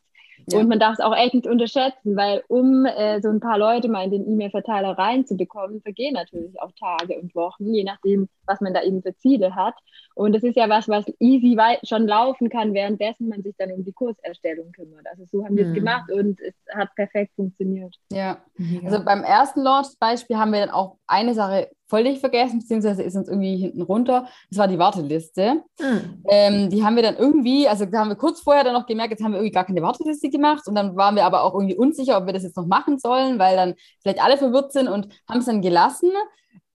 [0.54, 3.88] Und man darf es auch echt nicht unterschätzen, weil um äh, so ein paar Leute
[3.88, 8.74] mal in den E-Mail-Verteiler reinzubekommen, vergehen natürlich auch Tage und Wochen, je nachdem, was man
[8.74, 9.74] da eben für Ziele hat.
[10.14, 13.84] Und das ist ja was, was easy schon laufen kann, währenddessen man sich dann um
[13.84, 15.06] die Kurserstellung kümmert.
[15.08, 15.74] Also so haben wir es mhm.
[15.74, 17.94] gemacht und es hat perfekt funktioniert.
[18.10, 18.38] Ja,
[18.84, 23.28] also beim ersten Launch-Beispiel haben wir dann auch eine Sache völlig vergessen, beziehungsweise ist uns
[23.28, 24.28] irgendwie hinten runter.
[24.50, 25.62] Das war die Warteliste.
[25.80, 26.24] Mhm.
[26.28, 29.12] Ähm, die haben wir dann irgendwie, also da haben wir kurz vorher dann noch gemerkt,
[29.12, 31.76] jetzt haben wir irgendwie gar keine Warteliste gemacht und dann waren wir aber auch irgendwie
[31.76, 35.08] unsicher, ob wir das jetzt noch machen sollen, weil dann vielleicht alle verwirrt sind und
[35.28, 36.10] haben es dann gelassen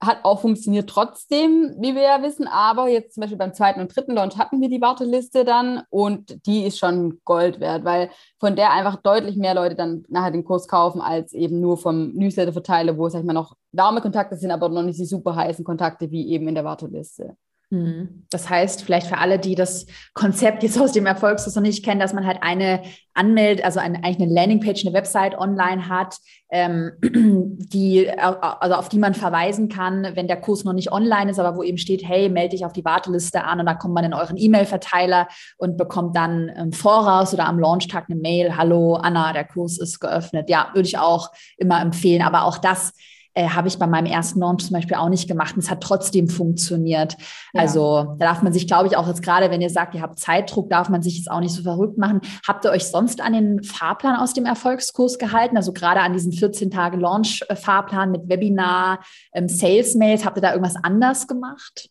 [0.01, 2.47] hat auch funktioniert trotzdem, wie wir ja wissen.
[2.47, 6.47] Aber jetzt zum Beispiel beim zweiten und dritten Launch hatten wir die Warteliste dann und
[6.47, 10.45] die ist schon Gold wert, weil von der einfach deutlich mehr Leute dann nachher den
[10.45, 14.51] Kurs kaufen, als eben nur vom Newsletter-Verteiler, wo, sag ich mal, noch warme Kontakte sind,
[14.51, 17.37] aber noch nicht die super heißen Kontakte wie eben in der Warteliste.
[17.71, 18.25] Mhm.
[18.31, 22.01] Das heißt, vielleicht für alle, die das Konzept jetzt aus dem Erfolgskurs noch nicht kennen,
[22.01, 26.17] dass man halt eine Anmeld, also eine, eigentlich eine Landingpage, eine Website online hat,
[26.51, 31.39] ähm, die, also auf die man verweisen kann, wenn der Kurs noch nicht online ist,
[31.39, 34.05] aber wo eben steht, hey, melde dich auf die Warteliste an und dann kommt man
[34.05, 39.35] in euren E-Mail-Verteiler und bekommt dann im Voraus oder am Launchtag eine Mail, hallo Anna,
[39.35, 40.49] der Kurs ist geöffnet.
[40.49, 42.95] Ja, würde ich auch immer empfehlen, aber auch das
[43.39, 45.55] äh, habe ich bei meinem ersten Launch zum Beispiel auch nicht gemacht.
[45.55, 47.17] Und es hat trotzdem funktioniert.
[47.53, 47.61] Ja.
[47.61, 50.19] Also da darf man sich, glaube ich, auch jetzt gerade, wenn ihr sagt, ihr habt
[50.19, 52.21] Zeitdruck, darf man sich jetzt auch nicht so verrückt machen.
[52.47, 55.57] Habt ihr euch sonst an den Fahrplan aus dem Erfolgskurs gehalten?
[55.57, 60.77] Also gerade an diesen 14 Tage Launch-Fahrplan mit Webinar, ähm, Sales-Mails, habt ihr da irgendwas
[60.83, 61.91] anders gemacht?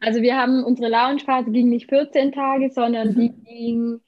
[0.00, 3.14] Also wir haben, unsere Launchphase ging nicht 14 Tage, sondern mhm.
[3.14, 4.00] die ging,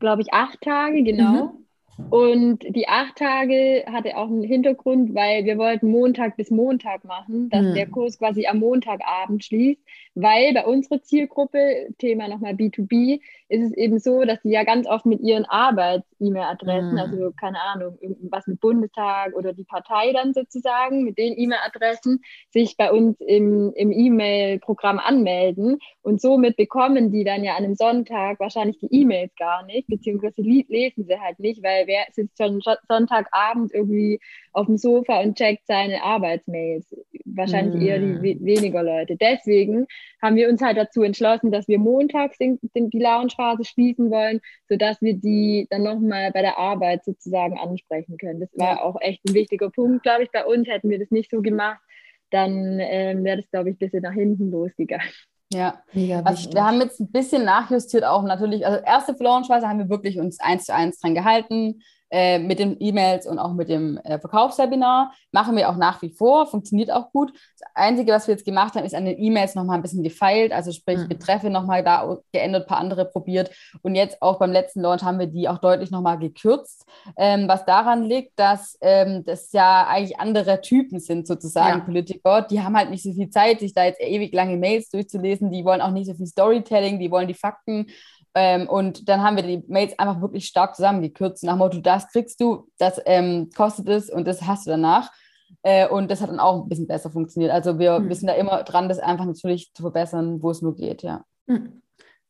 [0.00, 1.44] glaube ich, acht Tage, genau.
[1.44, 1.66] Mhm.
[2.08, 7.50] Und die acht Tage hatte auch einen Hintergrund, weil wir wollten Montag bis Montag machen,
[7.50, 7.74] dass mhm.
[7.74, 9.80] der Kurs quasi am Montagabend schließt,
[10.14, 14.86] weil bei unserer Zielgruppe, Thema nochmal B2B, ist es eben so, dass die ja ganz
[14.86, 16.98] oft mit ihren Arbeits-E-Mail-Adressen, mhm.
[16.98, 22.76] also keine Ahnung, irgendwas mit Bundestag oder die Partei dann sozusagen, mit den E-Mail-Adressen sich
[22.76, 28.38] bei uns im, im E-Mail-Programm anmelden und somit bekommen die dann ja an einem Sonntag
[28.40, 33.72] wahrscheinlich die E-Mails gar nicht, beziehungsweise lesen sie halt nicht, weil wer sitzt schon Sonntagabend
[33.72, 34.20] irgendwie
[34.52, 36.94] auf dem Sofa und checkt seine Arbeitsmails?
[37.36, 37.86] Wahrscheinlich mm.
[37.86, 38.44] eher die mm.
[38.44, 39.16] weniger Leute.
[39.16, 39.86] Deswegen
[40.22, 44.40] haben wir uns halt dazu entschlossen, dass wir montags den, den, die Loungephase schließen wollen,
[44.68, 48.40] sodass wir die dann nochmal bei der Arbeit sozusagen ansprechen können.
[48.40, 50.68] Das war auch echt ein wichtiger Punkt, glaube ich, bei uns.
[50.68, 51.80] Hätten wir das nicht so gemacht,
[52.30, 55.08] dann ähm, wäre das, glaube ich, ein bisschen nach hinten losgegangen.
[55.52, 58.64] Ja, mega also wir haben jetzt ein bisschen nachjustiert auch natürlich.
[58.64, 61.82] Also erste Launchphase haben wir wirklich uns eins zu eins dran gehalten.
[62.12, 65.12] Äh, mit den E-Mails und auch mit dem äh, Verkaufswebinar.
[65.30, 67.32] Machen wir auch nach wie vor, funktioniert auch gut.
[67.56, 70.50] Das Einzige, was wir jetzt gemacht haben, ist an den E-Mails nochmal ein bisschen gefeilt,
[70.50, 71.08] also sprich mhm.
[71.08, 73.52] Betreffe nochmal da geändert, ein paar andere probiert.
[73.82, 76.84] Und jetzt auch beim letzten Launch haben wir die auch deutlich nochmal gekürzt,
[77.16, 81.84] ähm, was daran liegt, dass ähm, das ja eigentlich andere Typen sind, sozusagen ja.
[81.84, 82.42] Politiker.
[82.42, 85.52] Die haben halt nicht so viel Zeit, sich da jetzt ewig lange Mails durchzulesen.
[85.52, 87.86] Die wollen auch nicht so viel Storytelling, die wollen die Fakten
[88.34, 92.08] ähm, und dann haben wir die Mails einfach wirklich stark zusammengekürzt, nach dem Motto, das
[92.08, 95.10] kriegst du, das ähm, kostet es und das hast du danach.
[95.62, 97.52] Äh, und das hat dann auch ein bisschen besser funktioniert.
[97.52, 98.12] Also wir, mhm.
[98.14, 101.24] sind da immer dran, das einfach natürlich zu verbessern, wo es nur geht, ja.
[101.46, 101.82] Mhm.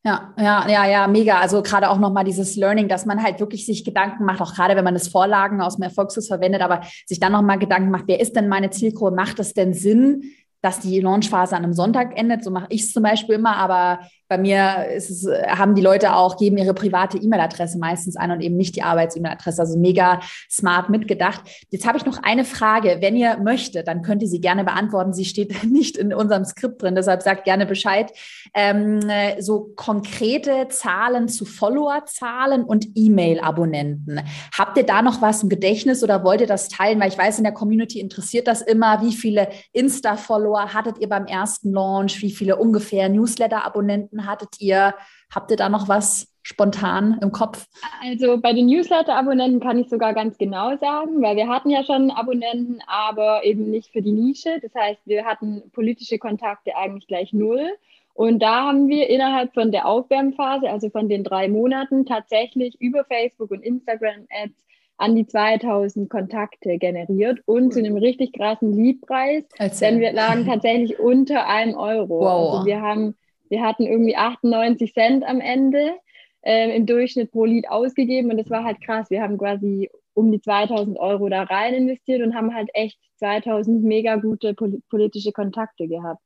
[0.03, 1.41] Ja, ja, ja, ja, mega.
[1.41, 4.75] Also gerade auch nochmal dieses Learning, dass man halt wirklich sich Gedanken macht, auch gerade
[4.75, 8.19] wenn man das Vorlagen aus dem Erfolgskurs verwendet, aber sich dann nochmal Gedanken macht, wer
[8.19, 9.15] ist denn meine Zielgruppe?
[9.15, 10.23] Macht es denn Sinn,
[10.63, 12.43] dass die Launchphase an einem Sonntag endet?
[12.43, 16.37] So mache ich es zum Beispiel immer, aber bei mir es, haben die Leute auch,
[16.37, 19.61] geben ihre private E-Mail-Adresse meistens ein und eben nicht die Arbeits-E-Mail-Adresse.
[19.61, 21.41] Also mega smart mitgedacht.
[21.69, 22.99] Jetzt habe ich noch eine Frage.
[23.01, 25.13] Wenn ihr möchtet, dann könnt ihr sie gerne beantworten.
[25.13, 28.13] Sie steht nicht in unserem Skript drin, deshalb sagt gerne Bescheid.
[28.55, 29.01] Ähm,
[29.41, 34.21] so konkrete Zahlen zu Followerzahlen und E-Mail-Abonnenten.
[34.57, 37.01] Habt ihr da noch was im Gedächtnis oder wollt ihr das teilen?
[37.01, 39.03] Weil ich weiß, in der Community interessiert das immer.
[39.03, 42.23] Wie viele Insta-Follower hattet ihr beim ersten Launch?
[42.23, 44.95] Wie viele ungefähr Newsletter-Abonnenten hattet ihr?
[45.35, 47.67] Habt ihr da noch was spontan im Kopf?
[48.03, 52.11] Also bei den Newsletter-Abonnenten kann ich sogar ganz genau sagen, weil wir hatten ja schon
[52.11, 54.59] Abonnenten, aber eben nicht für die Nische.
[54.61, 57.69] Das heißt, wir hatten politische Kontakte eigentlich gleich null.
[58.15, 63.05] Und da haben wir innerhalb von der Aufwärmphase, also von den drei Monaten, tatsächlich über
[63.05, 64.65] Facebook und Instagram-Ads
[65.01, 69.45] an die 2000 Kontakte generiert und zu einem richtig krassen Liedpreis,
[69.81, 72.21] denn wir lagen tatsächlich unter einem Euro.
[72.21, 72.53] Wow.
[72.53, 73.17] Also wir haben
[73.51, 75.95] wir hatten irgendwie 98 Cent am Ende
[76.43, 79.11] äh, im Durchschnitt pro Lied ausgegeben und das war halt krass.
[79.11, 83.83] Wir haben quasi um die 2000 Euro da rein investiert und haben halt echt 2000
[83.85, 86.23] mega gute pol politische Kontakte gehabt.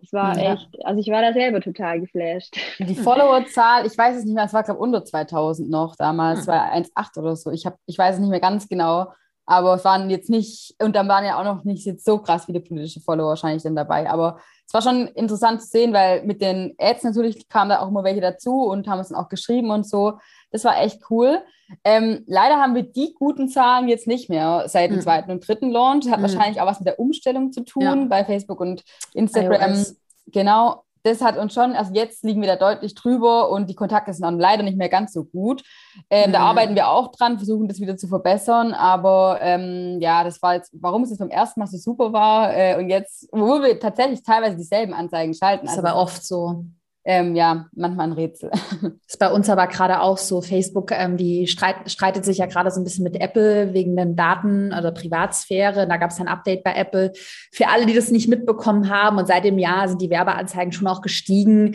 [0.00, 0.54] Das war ja.
[0.54, 2.56] echt, also ich war da selber total geflasht.
[2.80, 6.40] Die Followerzahl, ich weiß es nicht mehr, es war glaube ich unter 2000 noch damals,
[6.40, 7.52] es war 1,8 oder so.
[7.52, 9.12] Ich, hab, ich weiß es nicht mehr ganz genau,
[9.46, 12.44] aber es waren jetzt nicht, und dann waren ja auch noch nicht jetzt so krass
[12.46, 16.40] viele politische Follower wahrscheinlich dann dabei, aber es war schon interessant zu sehen, weil mit
[16.40, 19.70] den Ads natürlich kamen da auch immer welche dazu und haben es dann auch geschrieben
[19.70, 20.18] und so.
[20.50, 21.42] Das war echt cool.
[21.84, 25.02] Ähm, leider haben wir die guten Zahlen jetzt nicht mehr seit dem mhm.
[25.02, 26.08] zweiten und dritten Launch.
[26.10, 26.22] Hat mhm.
[26.22, 28.04] wahrscheinlich auch was mit der Umstellung zu tun ja.
[28.08, 28.82] bei Facebook und
[29.12, 29.72] Instagram.
[29.72, 29.96] iOS.
[30.26, 34.12] Genau, das hat uns schon, also jetzt liegen wir da deutlich drüber und die Kontakte
[34.12, 35.62] sind dann leider nicht mehr ganz so gut.
[36.10, 36.32] Ähm, mhm.
[36.32, 40.54] Da arbeiten wir auch dran, versuchen das wieder zu verbessern, aber ähm, ja, das war
[40.54, 43.78] jetzt, warum es jetzt beim ersten Mal so super war äh, und jetzt, wo wir
[43.80, 45.66] tatsächlich teilweise dieselben Anzeigen schalten.
[45.66, 46.64] Das ist also, aber oft so.
[47.04, 48.50] Ähm, ja, manchmal ein Rätsel.
[49.06, 50.40] Ist bei uns aber gerade auch so.
[50.40, 54.14] Facebook, ähm, die streit, streitet sich ja gerade so ein bisschen mit Apple wegen den
[54.14, 55.88] Daten oder Privatsphäre.
[55.88, 57.12] Da gab es ein Update bei Apple.
[57.50, 60.86] Für alle, die das nicht mitbekommen haben und seit dem Jahr sind die Werbeanzeigen schon
[60.86, 61.74] auch gestiegen.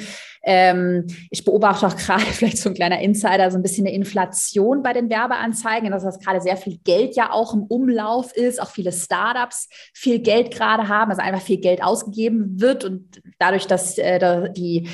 [0.49, 4.81] Ähm, ich beobachte auch gerade vielleicht so ein kleiner Insider, so ein bisschen eine Inflation
[4.81, 8.69] bei den Werbeanzeigen, dass das gerade sehr viel Geld ja auch im Umlauf ist, auch
[8.69, 13.97] viele Startups viel Geld gerade haben, also einfach viel Geld ausgegeben wird und dadurch, dass
[13.97, 14.87] äh, die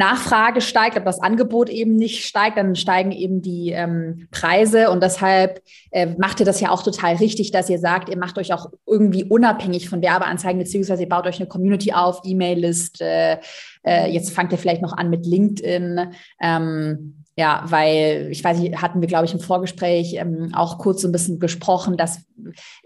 [0.00, 4.90] Nachfrage steigt, aber das Angebot eben nicht steigt, dann steigen eben die ähm, Preise.
[4.90, 8.38] Und deshalb äh, macht ihr das ja auch total richtig, dass ihr sagt, ihr macht
[8.38, 13.02] euch auch irgendwie unabhängig von Werbeanzeigen, beziehungsweise ihr baut euch eine Community auf, E-Mail-List.
[13.02, 13.38] Äh,
[13.82, 16.12] äh, jetzt fangt ihr vielleicht noch an mit LinkedIn.
[16.40, 21.00] Ähm, ja, weil ich weiß nicht, hatten wir, glaube ich, im Vorgespräch ähm, auch kurz
[21.00, 22.22] so ein bisschen gesprochen, dass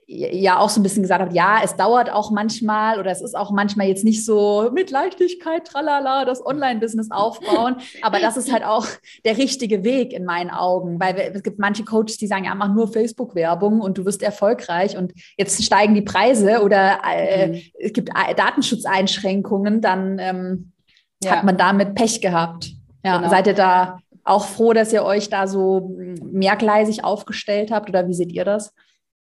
[0.07, 3.35] ja auch so ein bisschen gesagt habt, ja, es dauert auch manchmal oder es ist
[3.37, 8.65] auch manchmal jetzt nicht so mit Leichtigkeit, tralala, das Online-Business aufbauen, aber das ist halt
[8.65, 8.87] auch
[9.25, 12.73] der richtige Weg in meinen Augen, weil es gibt manche Coaches, die sagen, ja, mach
[12.73, 17.61] nur Facebook-Werbung und du wirst erfolgreich und jetzt steigen die Preise oder äh, mhm.
[17.81, 20.74] es gibt äh, Datenschutzeinschränkungen, dann ähm,
[21.23, 21.33] ja.
[21.33, 22.71] hat man damit Pech gehabt.
[23.05, 23.31] Ja, genau.
[23.31, 28.15] seid ihr da auch froh, dass ihr euch da so mehrgleisig aufgestellt habt oder wie
[28.15, 28.73] seht ihr das?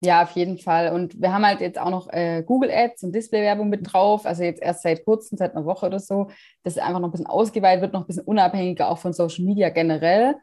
[0.03, 0.93] Ja, auf jeden Fall.
[0.93, 4.25] Und wir haben halt jetzt auch noch äh, Google Ads und Display-Werbung mit drauf.
[4.25, 6.31] Also jetzt erst seit kurzem, seit einer Woche oder so.
[6.63, 9.45] Das ist einfach noch ein bisschen ausgeweitet wird, noch ein bisschen unabhängiger auch von Social
[9.45, 10.37] Media generell.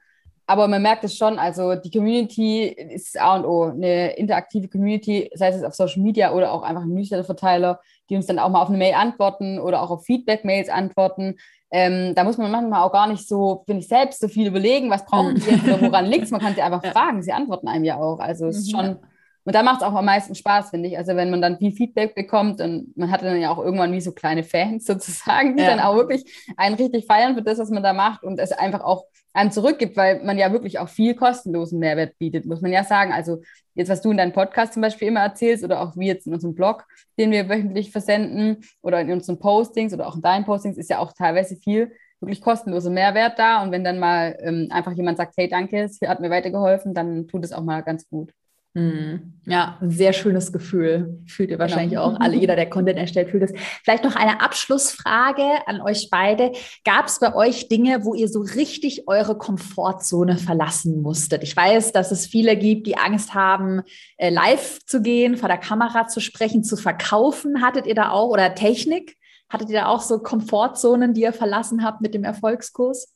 [0.46, 3.64] Aber man merkt es schon, also die Community ist A und O.
[3.64, 8.26] Eine interaktive Community, sei es auf Social Media oder auch einfach ein Newsletter-Verteiler, die uns
[8.26, 11.36] dann auch mal auf eine Mail antworten oder auch auf Feedback-Mails antworten.
[11.70, 14.90] Ähm, da muss man manchmal auch gar nicht so, finde ich, selbst so viel überlegen,
[14.90, 16.32] was brauchen sie jetzt oder woran liegt es.
[16.32, 16.92] Man kann sie einfach ja.
[16.92, 18.20] fragen, sie antworten einem ja auch.
[18.20, 18.78] Also es ist mhm.
[18.78, 19.00] schon
[19.48, 20.98] und da macht es auch am meisten Spaß, finde ich.
[20.98, 24.02] Also wenn man dann viel Feedback bekommt und man hat dann ja auch irgendwann wie
[24.02, 25.70] so kleine Fans sozusagen, die ja.
[25.70, 26.26] dann auch wirklich
[26.58, 29.96] einen richtig feiern für das, was man da macht und es einfach auch einem zurückgibt,
[29.96, 33.14] weil man ja wirklich auch viel kostenlosen Mehrwert bietet, muss man ja sagen.
[33.14, 33.42] Also
[33.74, 36.34] jetzt, was du in deinem Podcast zum Beispiel immer erzählst oder auch wie jetzt in
[36.34, 36.84] unserem Blog,
[37.18, 41.00] den wir wöchentlich versenden oder in unseren Postings oder auch in deinen Postings, ist ja
[41.00, 43.64] auch teilweise viel wirklich kostenloser Mehrwert da.
[43.64, 47.30] Und wenn dann mal ähm, einfach jemand sagt, hey, danke, es hat mir weitergeholfen, dann
[47.30, 48.34] tut es auch mal ganz gut.
[48.78, 49.34] Hm.
[49.48, 51.24] Ja, ein sehr schönes Gefühl.
[51.26, 52.04] Fühlt ihr wahrscheinlich genau.
[52.04, 52.36] auch alle.
[52.36, 53.54] Jeder, der Content erstellt, fühlt es.
[53.84, 56.52] Vielleicht noch eine Abschlussfrage an euch beide.
[56.86, 61.42] Gab es bei euch Dinge, wo ihr so richtig eure Komfortzone verlassen musstet?
[61.42, 63.82] Ich weiß, dass es viele gibt, die Angst haben,
[64.18, 67.64] äh, live zu gehen, vor der Kamera zu sprechen, zu verkaufen.
[67.64, 69.18] Hattet ihr da auch oder Technik?
[69.50, 73.12] Hattet ihr da auch so Komfortzonen, die ihr verlassen habt mit dem Erfolgskurs?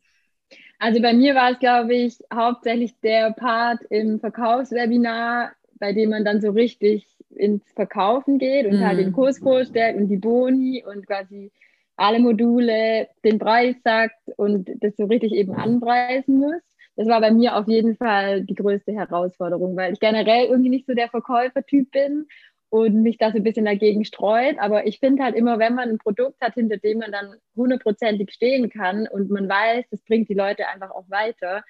[0.82, 6.26] Also bei mir war es, glaube ich, hauptsächlich der Part im Verkaufswebinar, bei dem man
[6.26, 8.84] dann so richtig ins Verkaufen geht und mm.
[8.84, 9.14] halt den mhm.
[9.14, 11.52] Kurs vorstellt und die Boni und quasi
[11.98, 16.64] alle Module den Preis sagt und das so richtig eben anpreisen muss.
[16.96, 20.88] Das war bei mir auf jeden Fall die größte Herausforderung, weil ich generell irgendwie nicht
[20.88, 22.26] so der Verkäufertyp bin
[22.72, 24.58] und mich da so ein bisschen dagegen streut.
[24.58, 28.32] Aber ich finde halt immer, wenn man ein Produkt hat, hinter dem man dann hundertprozentig
[28.32, 31.64] stehen kann und man weiß, das bringt die Leute einfach auch weiter,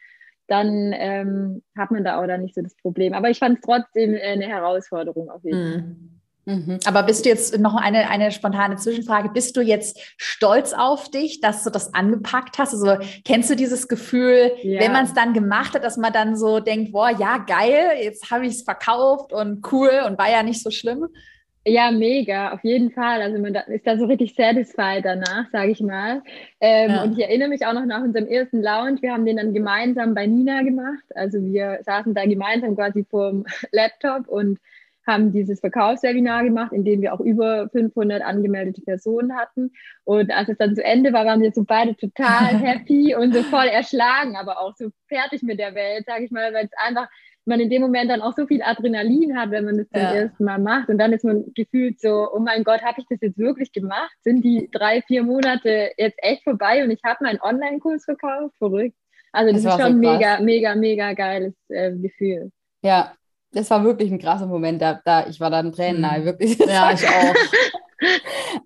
[0.46, 3.14] dann ähm, hat man da auch dann nicht so das Problem.
[3.14, 5.82] Aber ich fand es trotzdem eine Herausforderung auf jeden Fall.
[5.82, 6.21] Mhm.
[6.46, 6.80] Mhm.
[6.86, 9.30] Aber bist du jetzt noch eine, eine spontane Zwischenfrage?
[9.30, 12.74] Bist du jetzt stolz auf dich, dass du das angepackt hast?
[12.74, 14.80] Also kennst du dieses Gefühl, ja.
[14.80, 18.32] wenn man es dann gemacht hat, dass man dann so denkt, boah, ja, geil, jetzt
[18.32, 21.08] habe ich es verkauft und cool und war ja nicht so schlimm?
[21.64, 23.22] Ja, mega, auf jeden Fall.
[23.22, 26.24] Also man ist da so richtig satisfied danach, sage ich mal.
[26.60, 27.04] Ähm, ja.
[27.04, 29.00] Und ich erinnere mich auch noch nach unserem ersten Lounge.
[29.02, 31.04] Wir haben den dann gemeinsam bei Nina gemacht.
[31.14, 34.58] Also wir saßen da gemeinsam quasi vorm Laptop und
[35.06, 39.72] haben dieses Verkaufswebinar gemacht, in dem wir auch über 500 angemeldete Personen hatten.
[40.04, 43.44] Und als es dann zu Ende war, waren wir so beide total happy und so
[43.44, 47.08] voll erschlagen, aber auch so fertig mit der Welt, sage ich mal, weil es einfach
[47.46, 50.14] man in dem Moment dann auch so viel Adrenalin hat, wenn man das zum ja.
[50.14, 50.90] ersten Mal macht.
[50.90, 54.12] Und dann ist man gefühlt so, oh mein Gott, habe ich das jetzt wirklich gemacht?
[54.22, 58.56] Sind die drei, vier Monate jetzt echt vorbei und ich habe meinen Online-Kurs verkauft?
[58.58, 58.96] Verrückt.
[59.32, 62.52] Also das, das ist schon so mega, mega, mega geiles äh, Gefühl.
[62.84, 63.14] Ja,
[63.52, 64.82] das war wirklich ein krasser Moment.
[64.82, 66.26] Da, da ich war dann Tränen mhm.
[66.26, 66.58] wirklich.
[66.60, 67.36] Ja, ich auch.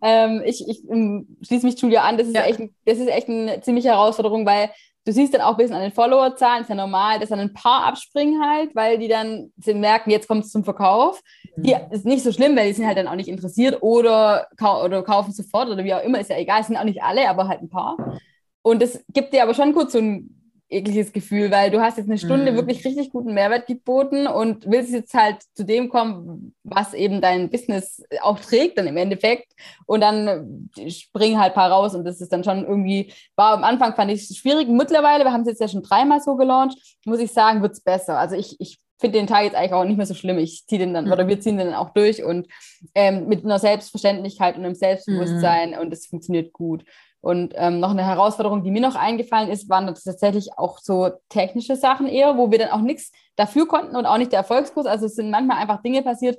[0.01, 2.17] ähm, ich ich um, ähm, schließe mich Julia an.
[2.17, 2.43] Das ist, ja.
[2.43, 4.69] echt, das ist echt eine ziemliche Herausforderung, weil
[5.05, 7.53] du siehst dann auch ein bisschen an den Followerzahlen, ist ja normal, dass dann ein
[7.53, 11.21] paar abspringen halt, weil die dann merken, jetzt kommt es zum Verkauf.
[11.55, 11.63] Mhm.
[11.63, 15.03] Die ist nicht so schlimm, weil die sind halt dann auch nicht interessiert oder, oder
[15.03, 17.47] kaufen sofort oder wie auch immer, ist ja egal, es sind auch nicht alle, aber
[17.47, 18.19] halt ein paar.
[18.63, 22.09] Und das gibt dir aber schon kurz so ein ekliges Gefühl, weil du hast jetzt
[22.09, 22.55] eine Stunde mm.
[22.55, 27.49] wirklich richtig guten Mehrwert geboten und willst jetzt halt zu dem kommen, was eben dein
[27.49, 29.53] Business auch trägt dann im Endeffekt
[29.86, 33.63] und dann springen halt ein paar raus und das ist dann schon irgendwie, war am
[33.63, 36.78] Anfang fand ich es schwierig, mittlerweile, wir haben es jetzt ja schon dreimal so gelauncht,
[37.05, 38.18] muss ich sagen, wird es besser.
[38.18, 40.38] Also ich, ich finde den Tag jetzt eigentlich auch nicht mehr so schlimm.
[40.38, 41.11] Ich ziehe den dann, mhm.
[41.11, 42.47] oder wir ziehen den dann auch durch und
[42.93, 45.78] ähm, mit einer Selbstverständlichkeit und einem Selbstbewusstsein mhm.
[45.78, 46.86] und es funktioniert gut.
[47.26, 51.76] Und ähm, noch eine Herausforderung, die mir noch eingefallen ist, waren tatsächlich auch so technische
[51.76, 54.86] Sachen eher, wo wir dann auch nichts dafür konnten und auch nicht der Erfolgskurs.
[54.86, 56.38] Also es sind manchmal einfach Dinge passiert.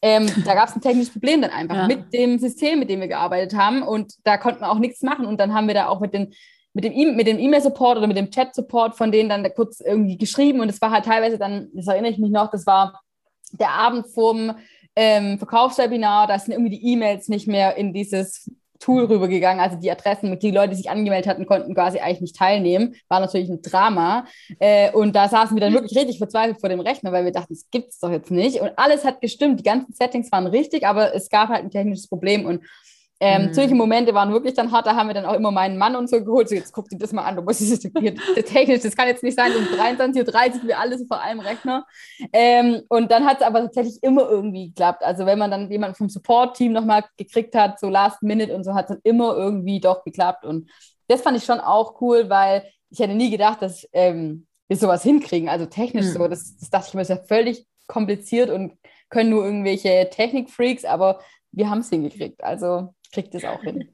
[0.00, 1.86] Ähm, da gab es ein technisches Problem dann einfach ja.
[1.88, 3.82] mit dem System, mit dem wir gearbeitet haben.
[3.82, 5.26] Und da konnten wir auch nichts machen.
[5.26, 6.32] Und dann haben wir da auch mit den
[6.72, 10.18] mit dem e mit dem E-Mail-Support oder mit dem Chat-Support von denen dann kurz irgendwie
[10.18, 13.00] geschrieben und es war halt teilweise dann, das erinnere ich mich noch, das war
[13.52, 14.54] der Abend vorm
[14.94, 18.48] ähm, Verkaufswebinar, da sind irgendwie die E-Mails nicht mehr in dieses
[18.78, 22.36] Tool rübergegangen, also die Adressen, mit die Leute, sich angemeldet hatten, konnten quasi eigentlich nicht
[22.36, 22.94] teilnehmen.
[23.08, 24.26] War natürlich ein Drama.
[24.58, 27.54] Äh, und da saßen wir dann wirklich richtig verzweifelt vor dem Rechner, weil wir dachten,
[27.54, 28.60] das gibt es doch jetzt nicht.
[28.60, 32.08] Und alles hat gestimmt, die ganzen Settings waren richtig, aber es gab halt ein technisches
[32.08, 32.46] Problem.
[32.46, 32.62] Und
[33.20, 33.54] ähm, mhm.
[33.54, 36.08] Solche Momente waren wirklich dann hart, da haben wir dann auch immer meinen Mann und
[36.08, 36.48] so geholt.
[36.48, 37.80] So, jetzt guck dir das mal an, du musst das,
[38.44, 41.84] technisch, das kann jetzt nicht sein, um 23.30 Uhr wir alles vor einem Rechner.
[42.32, 45.02] Ähm, und dann hat es aber tatsächlich immer irgendwie geklappt.
[45.02, 48.74] Also wenn man dann jemanden vom Support-Team nochmal gekriegt hat, so last minute und so,
[48.74, 50.44] hat es dann immer irgendwie doch geklappt.
[50.44, 50.70] Und
[51.08, 55.02] das fand ich schon auch cool, weil ich hätte nie gedacht, dass ähm, wir sowas
[55.02, 55.48] hinkriegen.
[55.48, 56.12] Also technisch mhm.
[56.12, 58.74] so, das, das dachte ich mir, ist ja völlig kompliziert und
[59.08, 61.20] können nur irgendwelche Technik-Freaks, aber
[61.52, 62.44] wir haben es hingekriegt.
[62.44, 63.88] Also kriegt es auch hin.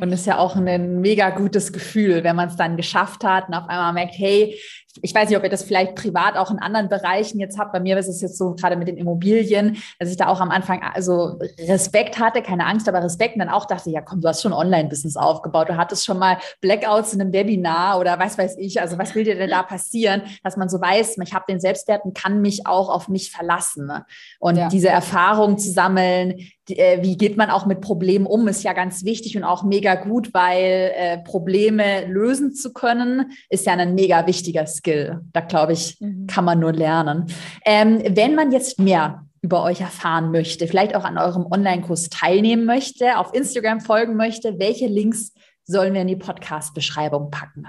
[0.00, 3.48] Und es ist ja auch ein mega gutes Gefühl, wenn man es dann geschafft hat
[3.48, 4.58] und auf einmal merkt, hey,
[5.02, 7.72] ich weiß nicht, ob ihr das vielleicht privat auch in anderen Bereichen jetzt habt.
[7.72, 10.50] Bei mir ist es jetzt so gerade mit den Immobilien, dass ich da auch am
[10.50, 14.28] Anfang also Respekt hatte, keine Angst, aber Respekt und dann auch dachte, ja komm, du
[14.28, 18.56] hast schon Online-Business aufgebaut, du hattest schon mal Blackouts in einem Webinar oder was weiß
[18.58, 18.80] ich.
[18.80, 22.04] Also was will dir denn da passieren, dass man so weiß, ich habe den Selbstwert
[22.04, 23.86] und kann mich auch auf mich verlassen.
[23.86, 24.04] Ne?
[24.40, 24.68] Und ja.
[24.68, 26.34] diese Erfahrung zu sammeln,
[26.68, 29.94] äh, wie geht man auch mit Problemen um, ist ja ganz wichtig und auch mega
[29.94, 35.20] gut, weil äh, Probleme lösen zu können, ist ja ein mega wichtiger Skill.
[35.32, 36.26] Da glaube ich, mhm.
[36.26, 37.26] kann man nur lernen.
[37.64, 42.66] Ähm, wenn man jetzt mehr über euch erfahren möchte, vielleicht auch an eurem Online-Kurs teilnehmen
[42.66, 45.32] möchte, auf Instagram folgen möchte, welche Links
[45.64, 47.66] sollen wir in die Podcast-Beschreibung packen?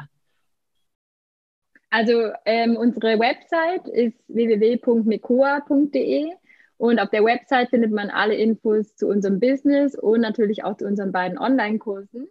[1.90, 6.32] Also ähm, unsere Website ist www.mekoa.de
[6.78, 10.86] und auf der Website findet man alle Infos zu unserem Business und natürlich auch zu
[10.86, 12.28] unseren beiden Online-Kursen.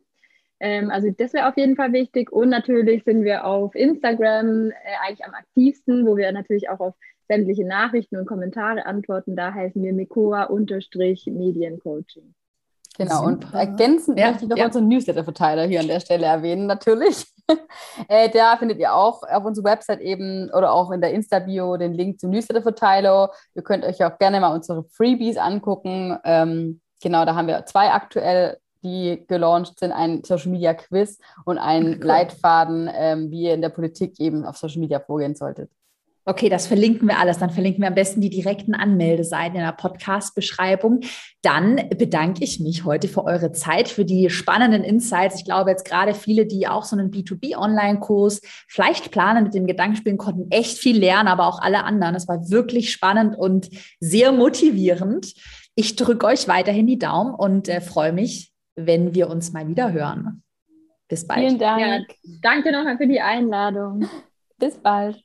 [0.60, 2.30] Ähm, also das wäre auf jeden Fall wichtig.
[2.30, 4.74] Und natürlich sind wir auf Instagram äh,
[5.06, 6.94] eigentlich am aktivsten, wo wir natürlich auch auf
[7.28, 9.36] sämtliche Nachrichten und Kommentare antworten.
[9.36, 12.34] Da heißen wir Mikoa-Mediencoaching.
[12.98, 13.28] Genau, Super.
[13.28, 14.66] und ergänzend ja, möchte ich noch ja.
[14.66, 17.24] unseren Newsletter-Verteiler hier an der Stelle erwähnen, natürlich.
[18.08, 21.94] äh, da findet ihr auch auf unserer Website eben oder auch in der Insta-Bio den
[21.94, 23.30] Link zum Newsletter-Verteiler.
[23.54, 26.18] Ihr könnt euch auch gerne mal unsere Freebies angucken.
[26.24, 31.58] Ähm, genau, da haben wir zwei aktuell, die gelauncht sind: ein Social Media Quiz und
[31.58, 31.98] ein cool.
[32.02, 35.70] Leitfaden, ähm, wie ihr in der Politik eben auf Social Media vorgehen solltet.
[36.26, 37.38] Okay, das verlinken wir alles.
[37.38, 41.00] Dann verlinken wir am besten die direkten Anmeldeseiten in der Podcast-Beschreibung.
[41.40, 45.36] Dann bedanke ich mich heute für eure Zeit, für die spannenden Insights.
[45.36, 50.18] Ich glaube jetzt gerade viele, die auch so einen B2B-Online-Kurs vielleicht planen, mit dem Gedankenspielen
[50.18, 52.14] konnten echt viel lernen, aber auch alle anderen.
[52.14, 55.34] Es war wirklich spannend und sehr motivierend.
[55.74, 59.92] Ich drücke euch weiterhin die Daumen und äh, freue mich, wenn wir uns mal wieder
[59.92, 60.42] hören.
[61.08, 61.40] Bis bald.
[61.40, 61.80] Vielen Dank.
[61.80, 62.04] Ja,
[62.40, 64.08] danke nochmal für die Einladung.
[64.58, 65.22] Bis bald.